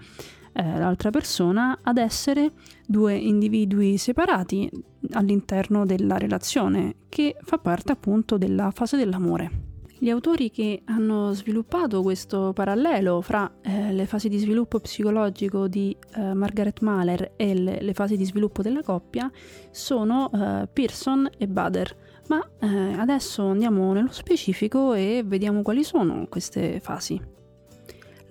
eh, 0.54 0.78
l'altra 0.78 1.10
persona 1.10 1.78
ad 1.82 1.98
essere 1.98 2.52
due 2.86 3.14
individui 3.14 3.98
separati 3.98 4.70
all'interno 5.12 5.84
della 5.84 6.16
relazione, 6.16 6.94
che 7.08 7.36
fa 7.42 7.58
parte 7.58 7.92
appunto 7.92 8.38
della 8.38 8.70
fase 8.70 8.96
dell'amore. 8.96 9.72
Gli 9.98 10.10
autori 10.10 10.50
che 10.50 10.82
hanno 10.86 11.32
sviluppato 11.32 12.02
questo 12.02 12.52
parallelo 12.52 13.20
fra 13.20 13.50
eh, 13.62 13.92
le 13.92 14.06
fasi 14.06 14.28
di 14.28 14.38
sviluppo 14.38 14.78
psicologico 14.80 15.66
di 15.66 15.96
eh, 16.16 16.34
Margaret 16.34 16.80
Mahler 16.80 17.32
e 17.36 17.54
le, 17.54 17.80
le, 17.80 17.94
fasi 17.94 18.16
di 18.16 18.24
sviluppo 18.24 18.60
della 18.60 18.82
coppia 18.82 19.30
sono 19.70 20.30
eh, 20.32 20.68
Pearson 20.72 21.30
e 21.38 21.48
Bader. 21.48 21.96
Ma 22.28 22.46
eh, 22.60 22.94
adesso 22.98 23.46
andiamo 23.46 23.92
nello 23.92 24.12
specifico 24.12 24.94
e 24.94 25.22
vediamo 25.24 25.62
quali 25.62 25.84
sono 25.84 26.26
queste 26.28 26.80
fasi. 26.80 27.20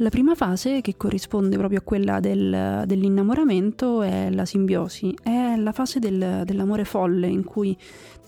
La 0.04 0.10
prima 0.10 0.36
fase, 0.36 0.82
che 0.82 0.98
corrisponde 0.98 1.56
proprio 1.56 1.80
a 1.80 1.82
quella 1.82 2.20
del, 2.20 2.84
dell'innamoramento, 2.86 4.02
è 4.02 4.30
la 4.32 4.44
simbiosi, 4.44 5.16
è 5.24 5.56
la 5.56 5.72
fase 5.72 6.00
del, 6.00 6.42
dell'amore 6.44 6.84
folle 6.84 7.28
in 7.28 7.46
cui 7.46 7.74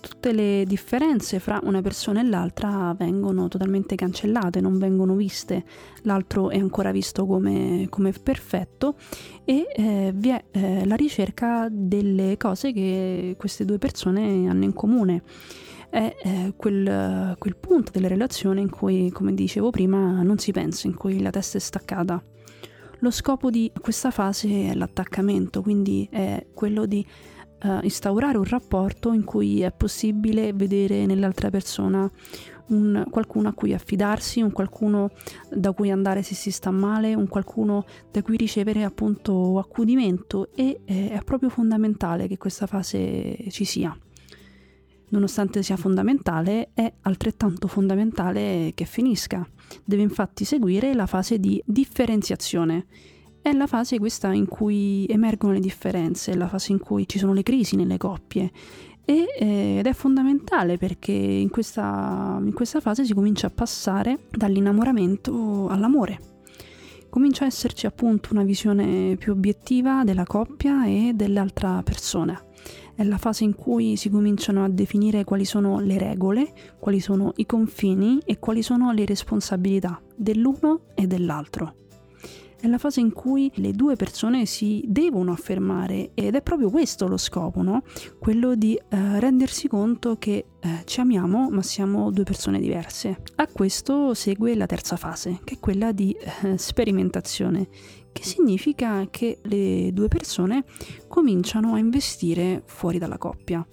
tutte 0.08 0.34
le 0.34 0.66
differenze 0.68 1.40
fra 1.40 1.60
una 1.64 1.82
persona 1.82 2.20
e 2.20 2.24
l'altra 2.24 2.94
vengono 2.96 3.48
totalmente 3.48 3.96
cancellate, 3.96 4.62
non 4.62 4.78
vengono 4.78 5.16
viste, 5.16 5.64
l'altro 6.04 6.52
è 6.52 6.60
ancora 6.60 6.92
visto 6.92 7.26
come, 7.26 7.88
come 7.90 8.12
perfetto 8.12 8.98
e 9.44 9.66
eh, 9.76 10.12
vi 10.14 10.30
è 10.30 10.44
eh, 10.52 10.86
la 10.86 10.94
ricerca 10.94 11.68
delle 11.72 12.38
cose 12.38 12.72
che 12.72 13.36
queste 13.36 13.66
due 13.66 13.80
persone 13.80 14.48
hanno 14.48 14.64
in 14.64 14.74
comune 14.74 15.24
è 15.90 16.16
eh, 16.22 16.54
quel, 16.56 17.36
quel 17.40 17.56
punto 17.56 17.92
della 17.92 18.08
relazione 18.08 18.62
in 18.62 18.70
cui, 18.70 19.10
come 19.12 19.34
dicevo 19.34 19.72
prima, 19.72 20.22
non 20.22 20.38
si 20.38 20.52
pensa, 20.52 20.86
in 20.86 20.94
cui 20.94 21.20
la 21.20 21.32
testa 21.32 21.58
è 21.58 21.62
staccata. 21.62 22.22
Lo 23.00 23.12
scopo 23.12 23.50
di 23.50 23.72
questa 23.80 24.12
fase 24.12 24.70
è 24.70 24.74
l'attaccamento, 24.74 25.62
quindi 25.62 26.08
è 26.12 26.46
quello 26.54 26.86
di 26.86 27.06
uh, 27.66 27.84
instaurare 27.84 28.38
un 28.38 28.46
rapporto 28.46 29.12
in 29.12 29.24
cui 29.24 29.62
è 29.62 29.72
possibile 29.72 30.54
vedere 30.54 31.06
nell'altra 31.06 31.50
persona 31.50 32.10
un 32.68 33.06
qualcuno 33.10 33.50
a 33.50 33.54
cui 33.54 33.74
affidarsi, 33.74 34.42
un 34.42 34.52
qualcuno 34.52 35.12
da 35.52 35.72
cui 35.72 35.92
andare 35.92 36.24
se 36.24 36.34
si 36.34 36.52
sta 36.52 36.72
male, 36.72 37.14
un 37.14 37.28
qualcuno 37.28 37.86
da 38.12 38.22
cui 38.24 38.38
ricevere 38.38 38.84
appunto 38.84 39.60
accudimento 39.60 40.50
e 40.56 40.82
eh, 40.86 41.10
è 41.12 41.24
proprio 41.24 41.50
fondamentale 41.50 42.28
che 42.28 42.38
questa 42.38 42.66
fase 42.66 43.38
ci 43.50 43.66
sia 43.66 43.96
nonostante 45.10 45.64
sia 45.64 45.78
fondamentale, 45.78 46.72
è 46.74 46.92
altrettanto 47.02 47.68
fondamentale 47.68 48.72
che 48.74 48.86
finisca. 48.86 49.48
Deve 49.84 50.02
infatti 50.02 50.44
seguire 50.44 50.94
la 50.94 51.06
fase 51.06 51.40
di 51.40 51.62
differenziazione. 51.66 52.86
È 53.46 53.54
la 53.54 53.68
fase 53.68 54.00
questa 54.00 54.34
in 54.34 54.48
cui 54.48 55.06
emergono 55.08 55.54
le 55.54 55.60
differenze, 55.60 56.34
la 56.36 56.48
fase 56.48 56.72
in 56.72 56.80
cui 56.80 57.08
ci 57.08 57.20
sono 57.20 57.32
le 57.32 57.44
crisi 57.44 57.76
nelle 57.76 57.98
coppie. 57.98 58.52
E, 59.06 59.28
eh, 59.38 59.76
ed 59.78 59.86
è 59.86 59.94
fondamentale 59.94 60.80
perché 60.80 61.12
in 61.12 61.52
questa, 61.52 62.40
in 62.44 62.54
questa 62.54 62.80
fase 62.80 63.06
si 63.06 63.14
comincia 63.14 63.46
a 63.46 63.52
passare 63.52 64.22
dall'innamoramento 64.32 65.68
all'amore. 65.68 66.20
Comincia 67.08 67.44
a 67.44 67.48
esserci 67.48 67.86
appunto 67.86 68.30
una 68.32 68.42
visione 68.42 69.16
più 69.16 69.34
obiettiva 69.34 70.04
della 70.04 70.26
coppia 70.26 70.88
e 70.88 71.12
dell'altra 71.14 71.84
persona. 71.84 72.44
È 72.96 73.04
la 73.04 73.20
fase 73.20 73.44
in 73.44 73.54
cui 73.54 73.96
si 73.96 74.10
cominciano 74.10 74.64
a 74.64 74.70
definire 74.70 75.24
quali 75.24 75.46
sono 75.46 75.80
le 75.80 76.00
regole, 76.00 76.52
quali 76.80 77.00
sono 77.00 77.32
i 77.36 77.46
confini 77.46 78.18
e 78.26 78.40
quali 78.40 78.64
sono 78.64 78.92
le 78.92 79.06
responsabilità 79.06 80.02
dell'uno 80.16 80.86
e 80.96 81.06
dell'altro. 81.06 81.85
È 82.66 82.68
la 82.68 82.80
fase 82.80 83.00
in 83.00 83.14
cui 83.14 83.52
le 83.58 83.74
due 83.74 83.96
persone 83.96 84.48
si 84.48 84.84
devono 84.88 85.32
affermare 85.32 86.10
ed 86.16 86.34
è 86.34 86.42
proprio 86.42 86.72
questo 86.72 87.08
lo 87.08 87.16
scopo, 87.16 87.62
no? 87.62 87.84
Quello 88.18 88.56
di 88.56 88.74
eh, 88.74 89.20
rendersi 89.20 89.68
conto 89.68 90.16
che 90.18 90.46
eh, 90.60 90.82
ci 90.86 91.00
amiamo 91.00 91.52
ma 91.52 91.62
siamo 91.62 92.10
due 92.10 92.24
persone 92.24 92.60
diverse. 92.60 93.22
A 93.36 93.46
questo 93.46 94.16
segue 94.16 94.56
la 94.56 94.66
terza 94.66 94.96
fase, 94.96 95.42
che 95.44 95.54
è 95.54 95.60
quella 95.60 95.92
di 95.92 96.18
eh, 96.42 96.58
sperimentazione, 96.58 97.68
che 98.12 98.24
significa 98.24 99.10
che 99.12 99.38
le 99.44 99.92
due 99.94 100.08
persone 100.08 100.64
cominciano 101.08 101.76
a 101.76 101.78
investire 101.78 102.64
fuori 102.66 102.98
dalla 102.98 103.20
coppia 103.20 103.64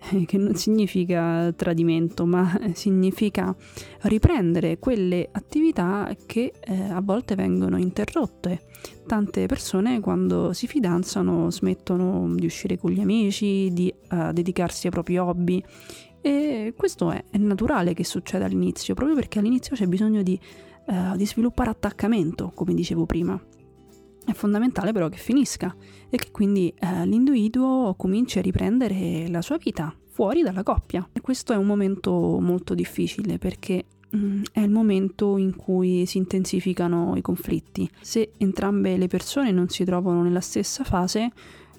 che 0.26 0.38
non 0.38 0.54
significa 0.54 1.52
tradimento, 1.54 2.26
ma 2.26 2.58
significa 2.72 3.54
riprendere 4.02 4.78
quelle 4.78 5.28
attività 5.30 6.14
che 6.26 6.52
eh, 6.60 6.82
a 6.82 7.00
volte 7.00 7.34
vengono 7.34 7.76
interrotte. 7.76 8.62
Tante 9.06 9.46
persone 9.46 10.00
quando 10.00 10.52
si 10.52 10.66
fidanzano 10.66 11.50
smettono 11.50 12.32
di 12.34 12.46
uscire 12.46 12.78
con 12.78 12.90
gli 12.90 13.00
amici, 13.00 13.70
di 13.72 13.92
uh, 14.10 14.32
dedicarsi 14.32 14.86
ai 14.86 14.92
propri 14.92 15.18
hobby 15.18 15.62
e 16.22 16.74
questo 16.76 17.10
è, 17.10 17.24
è, 17.30 17.38
naturale 17.38 17.92
che 17.92 18.04
succeda 18.04 18.44
all'inizio, 18.44 18.94
proprio 18.94 19.16
perché 19.16 19.38
all'inizio 19.38 19.74
c'è 19.74 19.86
bisogno 19.86 20.22
di, 20.22 20.38
uh, 20.86 21.16
di 21.16 21.26
sviluppare 21.26 21.70
attaccamento, 21.70 22.52
come 22.54 22.72
dicevo 22.72 23.04
prima. 23.04 23.40
È 24.24 24.32
fondamentale 24.32 24.92
però 24.92 25.08
che 25.08 25.16
finisca 25.16 25.74
e 26.08 26.16
che 26.16 26.30
quindi 26.30 26.72
eh, 26.78 27.06
l'individuo 27.06 27.94
cominci 27.96 28.38
a 28.38 28.42
riprendere 28.42 29.28
la 29.28 29.42
sua 29.42 29.56
vita 29.56 29.94
fuori 30.08 30.42
dalla 30.42 30.62
coppia. 30.62 31.08
E 31.12 31.20
questo 31.20 31.52
è 31.52 31.56
un 31.56 31.66
momento 31.66 32.38
molto 32.40 32.74
difficile 32.74 33.38
perché 33.38 33.84
mm, 34.14 34.42
è 34.52 34.60
il 34.60 34.70
momento 34.70 35.36
in 35.36 35.56
cui 35.56 36.04
si 36.06 36.18
intensificano 36.18 37.16
i 37.16 37.22
conflitti. 37.22 37.90
Se 38.00 38.32
entrambe 38.36 38.96
le 38.96 39.06
persone 39.06 39.50
non 39.50 39.68
si 39.68 39.84
trovano 39.84 40.22
nella 40.22 40.40
stessa 40.40 40.84
fase, 40.84 41.32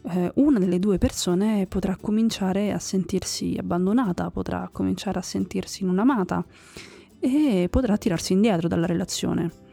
eh, 0.04 0.32
una 0.36 0.60
delle 0.60 0.80
due 0.80 0.98
persone 0.98 1.68
potrà 1.68 1.96
cominciare 1.96 2.72
a 2.72 2.80
sentirsi 2.80 3.56
abbandonata, 3.60 4.32
potrà 4.32 4.68
cominciare 4.72 5.20
a 5.20 5.24
sentirsi 5.24 5.86
non 5.86 6.00
amata 6.00 6.44
e 7.20 7.68
potrà 7.70 7.98
tirarsi 7.98 8.34
indietro 8.34 8.68
dalla 8.68 8.88
relazione. 8.88 9.70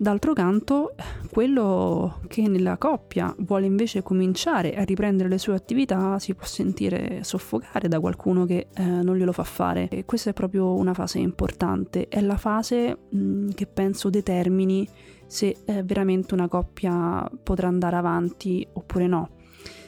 D'altro 0.00 0.32
canto, 0.32 0.94
quello 1.32 2.20
che 2.28 2.46
nella 2.46 2.78
coppia 2.78 3.34
vuole 3.38 3.66
invece 3.66 4.00
cominciare 4.00 4.76
a 4.76 4.84
riprendere 4.84 5.28
le 5.28 5.38
sue 5.38 5.56
attività 5.56 6.20
si 6.20 6.36
può 6.36 6.46
sentire 6.46 7.24
soffocare 7.24 7.88
da 7.88 7.98
qualcuno 7.98 8.44
che 8.44 8.68
eh, 8.72 8.82
non 8.84 9.16
glielo 9.16 9.32
fa 9.32 9.42
fare. 9.42 9.88
E 9.88 10.04
questa 10.04 10.30
è 10.30 10.32
proprio 10.34 10.74
una 10.74 10.94
fase 10.94 11.18
importante, 11.18 12.06
è 12.06 12.20
la 12.20 12.36
fase 12.36 12.96
mh, 13.10 13.48
che 13.54 13.66
penso 13.66 14.08
determini 14.08 14.88
se 15.26 15.56
eh, 15.64 15.82
veramente 15.82 16.32
una 16.32 16.46
coppia 16.46 17.28
potrà 17.42 17.66
andare 17.66 17.96
avanti 17.96 18.64
oppure 18.74 19.08
no. 19.08 19.30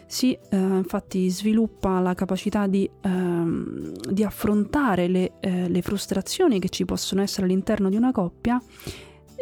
Si 0.06 0.32
eh, 0.32 0.56
infatti 0.56 1.30
sviluppa 1.30 2.00
la 2.00 2.14
capacità 2.14 2.66
di, 2.66 2.90
ehm, 3.00 3.92
di 4.10 4.24
affrontare 4.24 5.06
le, 5.06 5.34
eh, 5.38 5.68
le 5.68 5.82
frustrazioni 5.82 6.58
che 6.58 6.68
ci 6.68 6.84
possono 6.84 7.22
essere 7.22 7.46
all'interno 7.46 7.88
di 7.88 7.94
una 7.94 8.10
coppia 8.10 8.60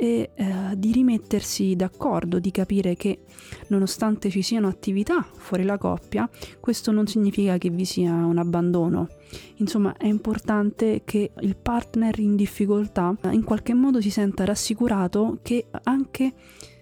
e 0.01 0.31
eh, 0.33 0.47
di 0.77 0.93
rimettersi 0.93 1.75
d'accordo, 1.75 2.39
di 2.39 2.53
capire 2.53 2.95
che 2.95 3.23
nonostante 3.69 4.31
ci 4.31 4.43
siano 4.43 4.69
attività 4.69 5.27
fuori 5.35 5.65
la 5.65 5.77
coppia, 5.77 6.29
questo 6.61 6.93
non 6.93 7.09
significa 7.09 7.59
che 7.59 7.71
vi 7.71 7.85
sia 7.85 8.13
un 8.13 8.39
abbandono. 8.39 9.09
Insomma, 9.57 9.97
è 9.97 10.07
importante 10.07 11.03
che 11.05 11.33
il 11.41 11.57
partner 11.57 12.17
in 12.21 12.37
difficoltà 12.37 13.13
eh, 13.23 13.33
in 13.33 13.43
qualche 13.43 13.75
modo 13.75 14.01
si 14.01 14.11
senta 14.11 14.45
rassicurato 14.45 15.41
che 15.43 15.67
anche 15.83 16.33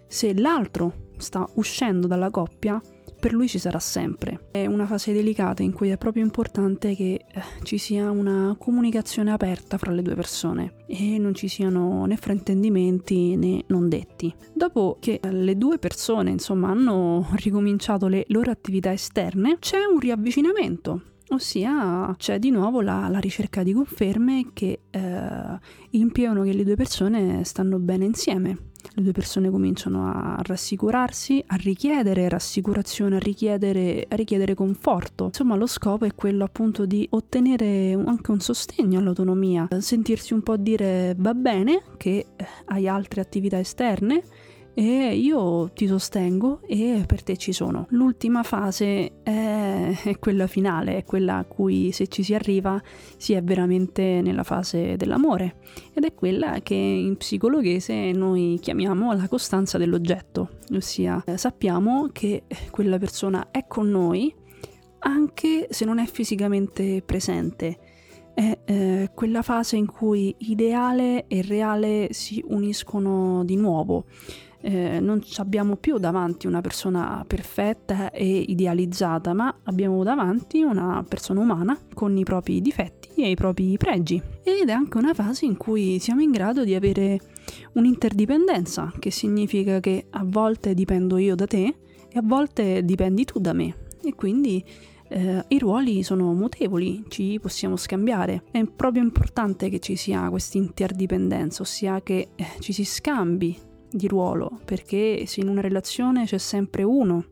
se 0.07 0.39
l'altro 0.39 1.05
sta 1.17 1.49
uscendo 1.55 2.07
dalla 2.07 2.31
coppia, 2.31 2.79
per 3.27 3.35
lui 3.35 3.49
ci 3.49 3.59
sarà 3.59 3.81
sempre. 3.81 4.51
È 4.53 4.67
una 4.67 4.87
fase 4.87 5.13
delicata 5.13 5.65
in 5.65 5.73
cui 5.73 5.89
è 5.89 5.99
proprio 5.99 6.23
importante 6.23 6.95
che 6.95 7.25
eh, 7.27 7.43
ci 7.65 7.77
sia 7.77 8.09
una 8.09 8.55
comunicazione 8.57 9.33
aperta 9.33 9.79
fra 9.79 9.91
le 9.91 10.03
due 10.03 10.15
persone 10.15 10.75
e 10.87 11.19
non 11.19 11.35
ci 11.35 11.49
siano 11.49 12.05
né 12.05 12.17
fraintendimenti 12.17 13.35
né 13.35 13.65
non 13.67 13.89
detti. 13.89 14.33
Dopo 14.55 14.99
che 15.01 15.19
le 15.29 15.57
due 15.57 15.81
persone, 15.81 16.31
insomma, 16.31 16.71
hanno 16.71 17.27
ricominciato 17.35 18.07
le 18.07 18.27
loro 18.29 18.53
attività 18.53 18.93
esterne, 18.93 19.57
c'è 19.59 19.79
un 19.93 19.99
riavvicinamento 19.99 21.15
Ossia 21.29 22.15
c'è 22.17 22.39
di 22.39 22.51
nuovo 22.51 22.81
la, 22.81 23.09
la 23.09 23.19
ricerca 23.19 23.65
di 23.65 23.73
conferme 23.73 24.51
che 24.53 24.83
eh, 24.89 25.59
impiegano 25.91 26.45
che 26.45 26.53
le 26.53 26.63
due 26.63 26.77
persone 26.77 27.43
stanno 27.43 27.81
bene 27.81 28.05
insieme. 28.05 28.75
Le 28.95 29.03
due 29.03 29.13
persone 29.13 29.51
cominciano 29.51 30.09
a 30.09 30.39
rassicurarsi, 30.43 31.43
a 31.47 31.57
richiedere 31.57 32.29
rassicurazione, 32.29 33.17
a 33.17 33.19
richiedere, 33.19 34.07
a 34.09 34.15
richiedere 34.17 34.55
conforto. 34.55 35.27
Insomma, 35.27 35.57
lo 35.57 35.67
scopo 35.67 36.05
è 36.05 36.15
quello 36.15 36.45
appunto 36.45 36.87
di 36.87 37.07
ottenere 37.11 37.93
anche 37.93 38.31
un 38.31 38.41
sostegno 38.41 38.99
all'autonomia, 38.99 39.69
sentirsi 39.79 40.33
un 40.33 40.43
po' 40.43 40.57
dire 40.57 41.15
va 41.19 41.35
bene 41.35 41.83
che 41.97 42.27
eh, 42.37 42.47
hai 42.67 42.89
altre 42.89 43.21
attività 43.21 43.59
esterne 43.59 44.23
e 44.79 45.17
io 45.17 45.71
ti 45.73 45.87
sostengo 45.87 46.61
e 46.67 47.05
per 47.07 47.23
te 47.23 47.39
ci 47.39 47.53
sono. 47.53 47.87
L'ultima 47.91 48.43
fase 48.43 49.23
è, 49.23 50.15
quella 50.21 50.47
finale, 50.47 50.99
è 50.99 51.05
quella 51.05 51.39
a 51.39 51.45
cui 51.45 51.93
se 51.93 52.09
ci 52.09 52.23
si 52.23 52.35
arriva 52.35 52.79
si 53.17 53.33
è 53.33 53.43
veramente 53.43 54.21
nella 54.21 54.43
fase 54.43 54.97
dell'amore. 54.97 55.61
Ed 55.95 56.05
è 56.05 56.13
quella 56.13 56.61
che 56.61 56.75
in 56.75 57.17
psicologhese 57.17 58.13
noi 58.13 58.59
chiamiamo 58.61 59.15
la 59.15 59.27
costanza 59.29 59.79
dell'oggetto, 59.79 60.59
ossia 60.75 61.25
eh, 61.25 61.39
sappiamo 61.39 62.11
che 62.13 62.43
quella 62.71 62.99
persona 62.99 63.49
è 63.51 63.67
con 63.67 63.89
noi 63.89 64.35
anche 64.99 65.69
se 65.71 65.87
non 65.87 65.99
è 65.99 66.05
fisicamente 66.05 67.01
presente. 67.01 67.79
È 68.35 68.59
eh, 68.67 69.11
quella 69.15 69.41
fase 69.41 69.77
in 69.77 69.87
cui 69.87 70.35
ideale 70.41 71.27
e 71.29 71.41
reale 71.41 72.09
si 72.11 72.45
uniscono 72.47 73.43
di 73.43 73.57
nuovo 73.57 74.05
eh, 74.67 74.99
non 74.99 75.23
abbiamo 75.37 75.77
più 75.77 75.99
davanti 75.99 76.49
una 76.49 76.61
persona 76.61 77.25
perfetta 77.25 78.11
e 78.11 78.27
idealizzata, 78.27 79.33
ma 79.33 79.55
abbiamo 79.63 80.03
davanti 80.03 80.63
una 80.63 81.05
persona 81.09 81.39
umana 81.39 81.79
con 81.95 82.17
i 82.17 82.25
propri 82.25 82.61
difetti 82.61 83.23
e 83.23 83.31
i 83.31 83.37
propri 83.37 83.77
pregi. 83.77 84.21
Ed 84.43 84.69
è 84.69 84.73
anche 84.73 84.99
una 84.99 85.15
fase 85.15 85.45
in 85.45 85.57
cui 85.57 86.01
siamo 86.01 86.21
in 86.21 86.33
grado 86.33 86.65
di 86.65 86.75
avere 86.75 87.21
un'interdipendenza, 87.75 88.93
che 88.99 89.13
significa 89.13 89.79
che 89.79 90.07
a 90.11 90.25
volte 90.25 90.75
dipendo 90.75 91.17
io 91.17 91.37
da 91.37 91.47
te 91.47 91.75
e 92.09 92.19
a 92.19 92.23
volte 92.25 92.85
dipendi 92.85 93.25
tu 93.25 93.39
da 93.39 93.53
me. 93.53 93.73
E 94.03 94.15
quindi 94.17 94.65
eh, 95.11 95.45
i 95.47 95.59
ruoli 95.61 96.03
sono 96.03 96.33
mutevoli, 96.33 97.05
ci 97.07 97.39
possiamo 97.41 97.77
scambiare. 97.77 98.43
È 98.51 98.65
proprio 98.65 99.05
importante 99.05 99.69
che 99.69 99.79
ci 99.79 99.95
sia 99.95 100.29
questa 100.29 100.59
interdipendenza, 100.59 101.63
ossia 101.63 102.03
che 102.03 102.31
eh, 102.35 102.47
ci 102.59 102.73
si 102.73 102.85
scambi 102.85 103.66
di 103.91 104.09
ruolo, 104.09 104.61
perché 104.65 105.25
se 105.27 105.41
in 105.41 105.49
una 105.49 105.61
relazione 105.61 106.25
c'è 106.25 106.39
sempre 106.39 106.83
uno 106.83 107.25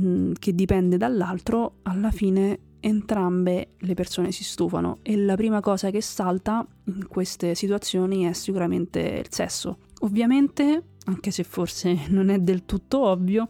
mm, 0.00 0.32
che 0.38 0.54
dipende 0.54 0.96
dall'altro, 0.96 1.78
alla 1.82 2.10
fine 2.10 2.58
entrambe 2.80 3.74
le 3.78 3.94
persone 3.94 4.32
si 4.32 4.42
stufano 4.42 4.98
e 5.02 5.16
la 5.16 5.36
prima 5.36 5.60
cosa 5.60 5.90
che 5.90 6.00
salta 6.00 6.66
in 6.86 7.06
queste 7.06 7.54
situazioni 7.54 8.24
è 8.24 8.32
sicuramente 8.32 9.00
il 9.00 9.26
sesso. 9.30 9.78
Ovviamente, 10.00 10.84
anche 11.04 11.30
se 11.30 11.44
forse 11.44 12.06
non 12.08 12.30
è 12.30 12.38
del 12.38 12.64
tutto 12.64 13.00
ovvio, 13.00 13.48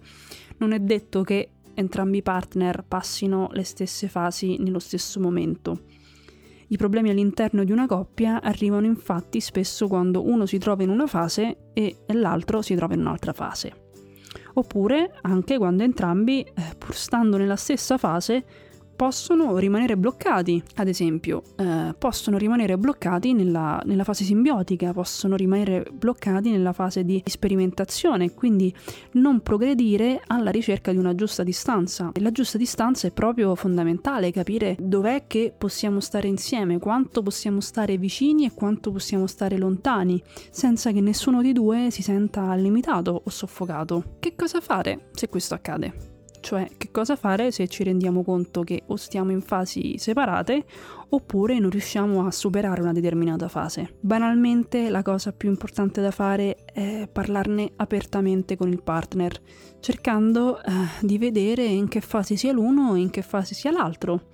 non 0.58 0.72
è 0.72 0.80
detto 0.80 1.22
che 1.22 1.50
entrambi 1.74 2.18
i 2.18 2.22
partner 2.22 2.84
passino 2.86 3.48
le 3.52 3.64
stesse 3.64 4.08
fasi 4.08 4.58
nello 4.58 4.80
stesso 4.80 5.20
momento. 5.20 5.82
I 6.72 6.76
problemi 6.76 7.10
all'interno 7.10 7.64
di 7.64 7.72
una 7.72 7.86
coppia 7.86 8.40
arrivano 8.40 8.86
infatti 8.86 9.40
spesso 9.40 9.88
quando 9.88 10.24
uno 10.24 10.46
si 10.46 10.56
trova 10.58 10.84
in 10.84 10.90
una 10.90 11.08
fase 11.08 11.72
e 11.72 11.96
l'altro 12.12 12.62
si 12.62 12.76
trova 12.76 12.94
in 12.94 13.00
un'altra 13.00 13.32
fase. 13.32 13.88
Oppure 14.54 15.18
anche 15.22 15.58
quando 15.58 15.82
entrambi, 15.82 16.42
eh, 16.42 16.76
pur 16.78 16.94
stando 16.94 17.36
nella 17.36 17.56
stessa 17.56 17.98
fase, 17.98 18.44
possono 19.00 19.56
rimanere 19.56 19.96
bloccati, 19.96 20.62
ad 20.74 20.86
esempio, 20.86 21.42
eh, 21.56 21.94
possono 21.96 22.36
rimanere 22.36 22.76
bloccati 22.76 23.32
nella, 23.32 23.80
nella, 23.86 24.04
fase 24.04 24.24
simbiotica, 24.24 24.92
possono 24.92 25.36
rimanere 25.36 25.86
bloccati 25.90 26.50
nella 26.50 26.74
fase 26.74 27.02
di 27.02 27.22
sperimentazione, 27.24 28.34
quindi 28.34 28.70
non 29.12 29.40
progredire 29.40 30.20
alla 30.26 30.50
ricerca 30.50 30.92
di 30.92 30.98
una 30.98 31.14
giusta 31.14 31.42
distanza. 31.42 32.10
E 32.12 32.20
la 32.20 32.30
giusta 32.30 32.58
distanza 32.58 33.06
è 33.06 33.10
proprio 33.10 33.54
fondamentale, 33.54 34.32
capire 34.32 34.76
dov'è 34.78 35.24
che 35.26 35.54
possiamo 35.56 36.00
stare 36.00 36.28
insieme, 36.28 36.78
quanto 36.78 37.22
possiamo 37.22 37.62
stare 37.62 37.96
vicini 37.96 38.44
e 38.44 38.52
quanto 38.52 38.92
possiamo 38.92 39.26
stare 39.26 39.56
lontani, 39.56 40.22
senza 40.50 40.92
che 40.92 41.00
nessuno 41.00 41.40
di 41.40 41.54
due 41.54 41.90
si 41.90 42.02
senta 42.02 42.52
limitato 42.54 43.22
o 43.24 43.30
soffocato. 43.30 44.16
Che 44.18 44.34
cosa 44.36 44.60
fare 44.60 45.08
se 45.12 45.30
questo 45.30 45.54
accade? 45.54 46.18
Cioè, 46.40 46.70
che 46.76 46.90
cosa 46.90 47.16
fare 47.16 47.50
se 47.50 47.68
ci 47.68 47.84
rendiamo 47.84 48.22
conto 48.22 48.62
che 48.62 48.82
o 48.86 48.96
stiamo 48.96 49.30
in 49.30 49.42
fasi 49.42 49.96
separate 49.98 50.64
oppure 51.10 51.58
non 51.58 51.70
riusciamo 51.70 52.26
a 52.26 52.30
superare 52.30 52.80
una 52.80 52.92
determinata 52.92 53.48
fase. 53.48 53.94
Banalmente, 54.00 54.90
la 54.90 55.02
cosa 55.02 55.32
più 55.32 55.48
importante 55.48 56.00
da 56.00 56.10
fare 56.10 56.64
è 56.64 57.08
parlarne 57.10 57.72
apertamente 57.76 58.56
con 58.56 58.68
il 58.68 58.82
partner, 58.82 59.40
cercando 59.80 60.62
eh, 60.62 60.70
di 61.00 61.18
vedere 61.18 61.64
in 61.64 61.88
che 61.88 62.00
fase 62.00 62.36
sia 62.36 62.52
l'uno 62.52 62.94
e 62.94 63.00
in 63.00 63.10
che 63.10 63.22
fase 63.22 63.54
sia 63.54 63.70
l'altro 63.70 64.28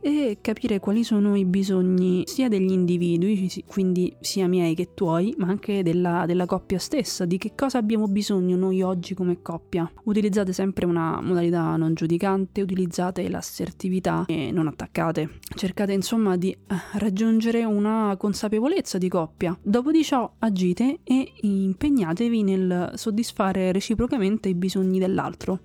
e 0.00 0.38
capire 0.40 0.80
quali 0.80 1.04
sono 1.04 1.36
i 1.36 1.44
bisogni 1.44 2.22
sia 2.26 2.48
degli 2.48 2.70
individui, 2.70 3.50
quindi 3.66 4.14
sia 4.20 4.48
miei 4.48 4.74
che 4.74 4.94
tuoi, 4.94 5.34
ma 5.38 5.48
anche 5.48 5.82
della, 5.82 6.24
della, 6.26 6.46
coppia 6.46 6.78
stessa, 6.78 7.24
di 7.24 7.38
che 7.38 7.52
cosa 7.54 7.78
abbiamo 7.78 8.08
bisogno 8.08 8.56
noi 8.56 8.82
oggi 8.82 9.14
come 9.14 9.42
coppia. 9.42 9.90
Utilizzate 10.04 10.52
sempre 10.52 10.86
una 10.86 11.20
modalità 11.20 11.76
non 11.76 11.94
giudicante, 11.94 12.62
utilizzate 12.62 13.28
l'assertività 13.28 14.24
e 14.26 14.50
non 14.50 14.66
attaccate. 14.66 15.38
Cercate 15.54 15.92
insomma 15.92 16.36
di 16.36 16.50
eh, 16.50 16.58
raggiungere 16.94 17.64
una 17.64 18.14
consapevolezza 18.18 18.98
di 18.98 19.08
coppia. 19.08 19.56
Dopo 19.62 19.90
di 19.90 20.02
ciò 20.02 20.30
agite 20.38 21.00
e 21.04 21.32
impegnatevi 21.40 22.42
nel 22.42 22.92
soddisfare 22.94 23.72
reciprocamente 23.72 24.48
i 24.48 24.54
bisogni 24.54 24.98
dell'altro 24.98 25.60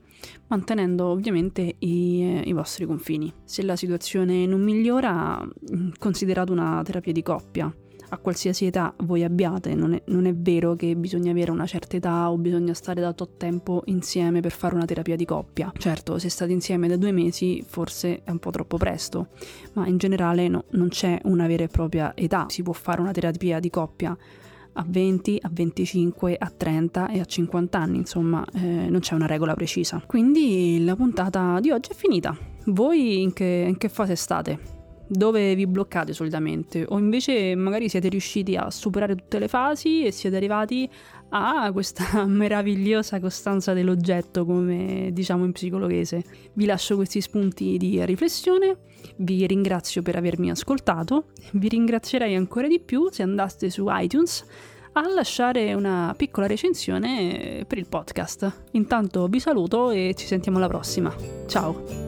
mantenendo 0.47 1.05
ovviamente 1.07 1.75
i, 1.79 2.41
i, 2.45 2.53
vostri 2.53 2.85
confini. 2.85 3.31
Se 3.43 3.63
la 3.63 3.75
situazione 3.75 4.45
non 4.45 4.61
migliora, 4.61 5.43
mm, 5.43 5.91
considerate 5.97 6.51
una 6.51 6.81
terapia 6.83 7.11
di 7.11 7.21
coppia. 7.21 7.73
a 8.09 8.19
qualsiasi 8.19 8.65
età 8.65 8.93
voi 8.99 9.23
abbiate, 9.23 9.73
non 9.73 9.93
è, 9.93 10.01
non 10.07 10.27
è, 10.27 10.33
vero 10.33 10.75
che 10.75 10.95
bisogna 10.95 11.31
avere 11.31 11.49
una 11.49 11.65
certa 11.65 11.97
età 11.97 12.29
o 12.29 12.37
bisogna 12.37 12.73
stare 12.75 13.01
da 13.01 13.13
tot 13.13 13.37
tempo 13.37 13.81
insieme 13.85 14.41
per 14.41 14.51
fare 14.51 14.75
una 14.75 14.85
terapia 14.85 15.15
di 15.15 15.25
coppia. 15.25 15.71
Certo, 15.75 16.19
se 16.19 16.29
state 16.29 16.51
insieme 16.51 16.87
da 16.87 16.97
due 16.97 17.11
mesi 17.11 17.63
forse 17.67 18.21
è 18.23 18.29
un 18.29 18.37
po' 18.37 18.51
troppo 18.51 18.77
presto, 18.77 19.29
ma 19.73 19.87
in 19.87 19.97
generale 19.97 20.47
no, 20.47 20.65
non 20.71 20.89
c'è 20.89 21.19
una 21.23 21.47
vera 21.47 21.63
e 21.63 21.67
propria 21.67 22.15
età, 22.15 22.45
si 22.47 22.61
può 22.61 22.73
fare 22.73 23.01
una 23.01 23.11
terapia 23.11 23.59
di 23.59 23.71
coppia 23.71 24.15
a 24.77 24.85
20, 24.87 25.39
a 25.41 25.49
25, 25.51 26.35
a 26.37 26.51
30 26.55 27.09
e 27.09 27.19
a 27.19 27.25
50 27.25 27.77
anni, 27.77 27.97
insomma 27.97 28.45
eh, 28.53 28.89
non 28.89 28.99
c'è 28.99 29.13
una 29.13 29.27
regola 29.27 29.53
precisa. 29.53 30.01
Quindi 30.05 30.83
la 30.83 30.95
puntata 30.95 31.59
di 31.59 31.71
oggi 31.71 31.91
è 31.91 31.95
finita. 31.95 32.37
Voi 32.65 33.21
in 33.21 33.33
che, 33.33 33.65
in 33.67 33.77
che 33.77 33.89
fase 33.89 34.15
state? 34.15 34.74
Dove 35.07 35.55
vi 35.55 35.67
bloccate 35.67 36.13
solitamente 36.13 36.85
o 36.87 36.97
invece 36.97 37.55
magari 37.55 37.89
siete 37.89 38.09
riusciti 38.09 38.55
a 38.55 38.69
superare 38.71 39.15
tutte 39.15 39.39
le 39.39 39.47
fasi 39.47 40.03
e 40.03 40.11
siete 40.11 40.35
arrivati 40.35 40.89
a 41.29 41.71
questa 41.71 42.25
meravigliosa 42.27 43.19
costanza 43.19 43.73
dell'oggetto 43.73 44.45
come 44.45 45.09
diciamo 45.11 45.45
in 45.45 45.51
psicologhese. 45.51 46.23
Vi 46.53 46.65
lascio 46.65 46.95
questi 46.95 47.21
spunti 47.21 47.77
di 47.77 48.03
riflessione, 48.05 48.77
vi 49.17 49.45
ringrazio 49.45 50.01
per 50.01 50.15
avermi 50.15 50.49
ascoltato, 50.49 51.25
vi 51.53 51.67
ringrazierei 51.67 52.35
ancora 52.35 52.67
di 52.67 52.79
più 52.79 53.09
se 53.11 53.23
andaste 53.23 53.69
su 53.69 53.85
iTunes 53.89 54.45
a 54.97 55.09
lasciare 55.13 55.73
una 55.73 56.13
piccola 56.15 56.47
recensione 56.47 57.65
per 57.67 57.77
il 57.77 57.87
podcast. 57.87 58.63
Intanto 58.71 59.27
vi 59.27 59.39
saluto 59.39 59.91
e 59.91 60.13
ci 60.15 60.25
sentiamo 60.25 60.57
alla 60.57 60.67
prossima. 60.67 61.13
Ciao! 61.47 62.03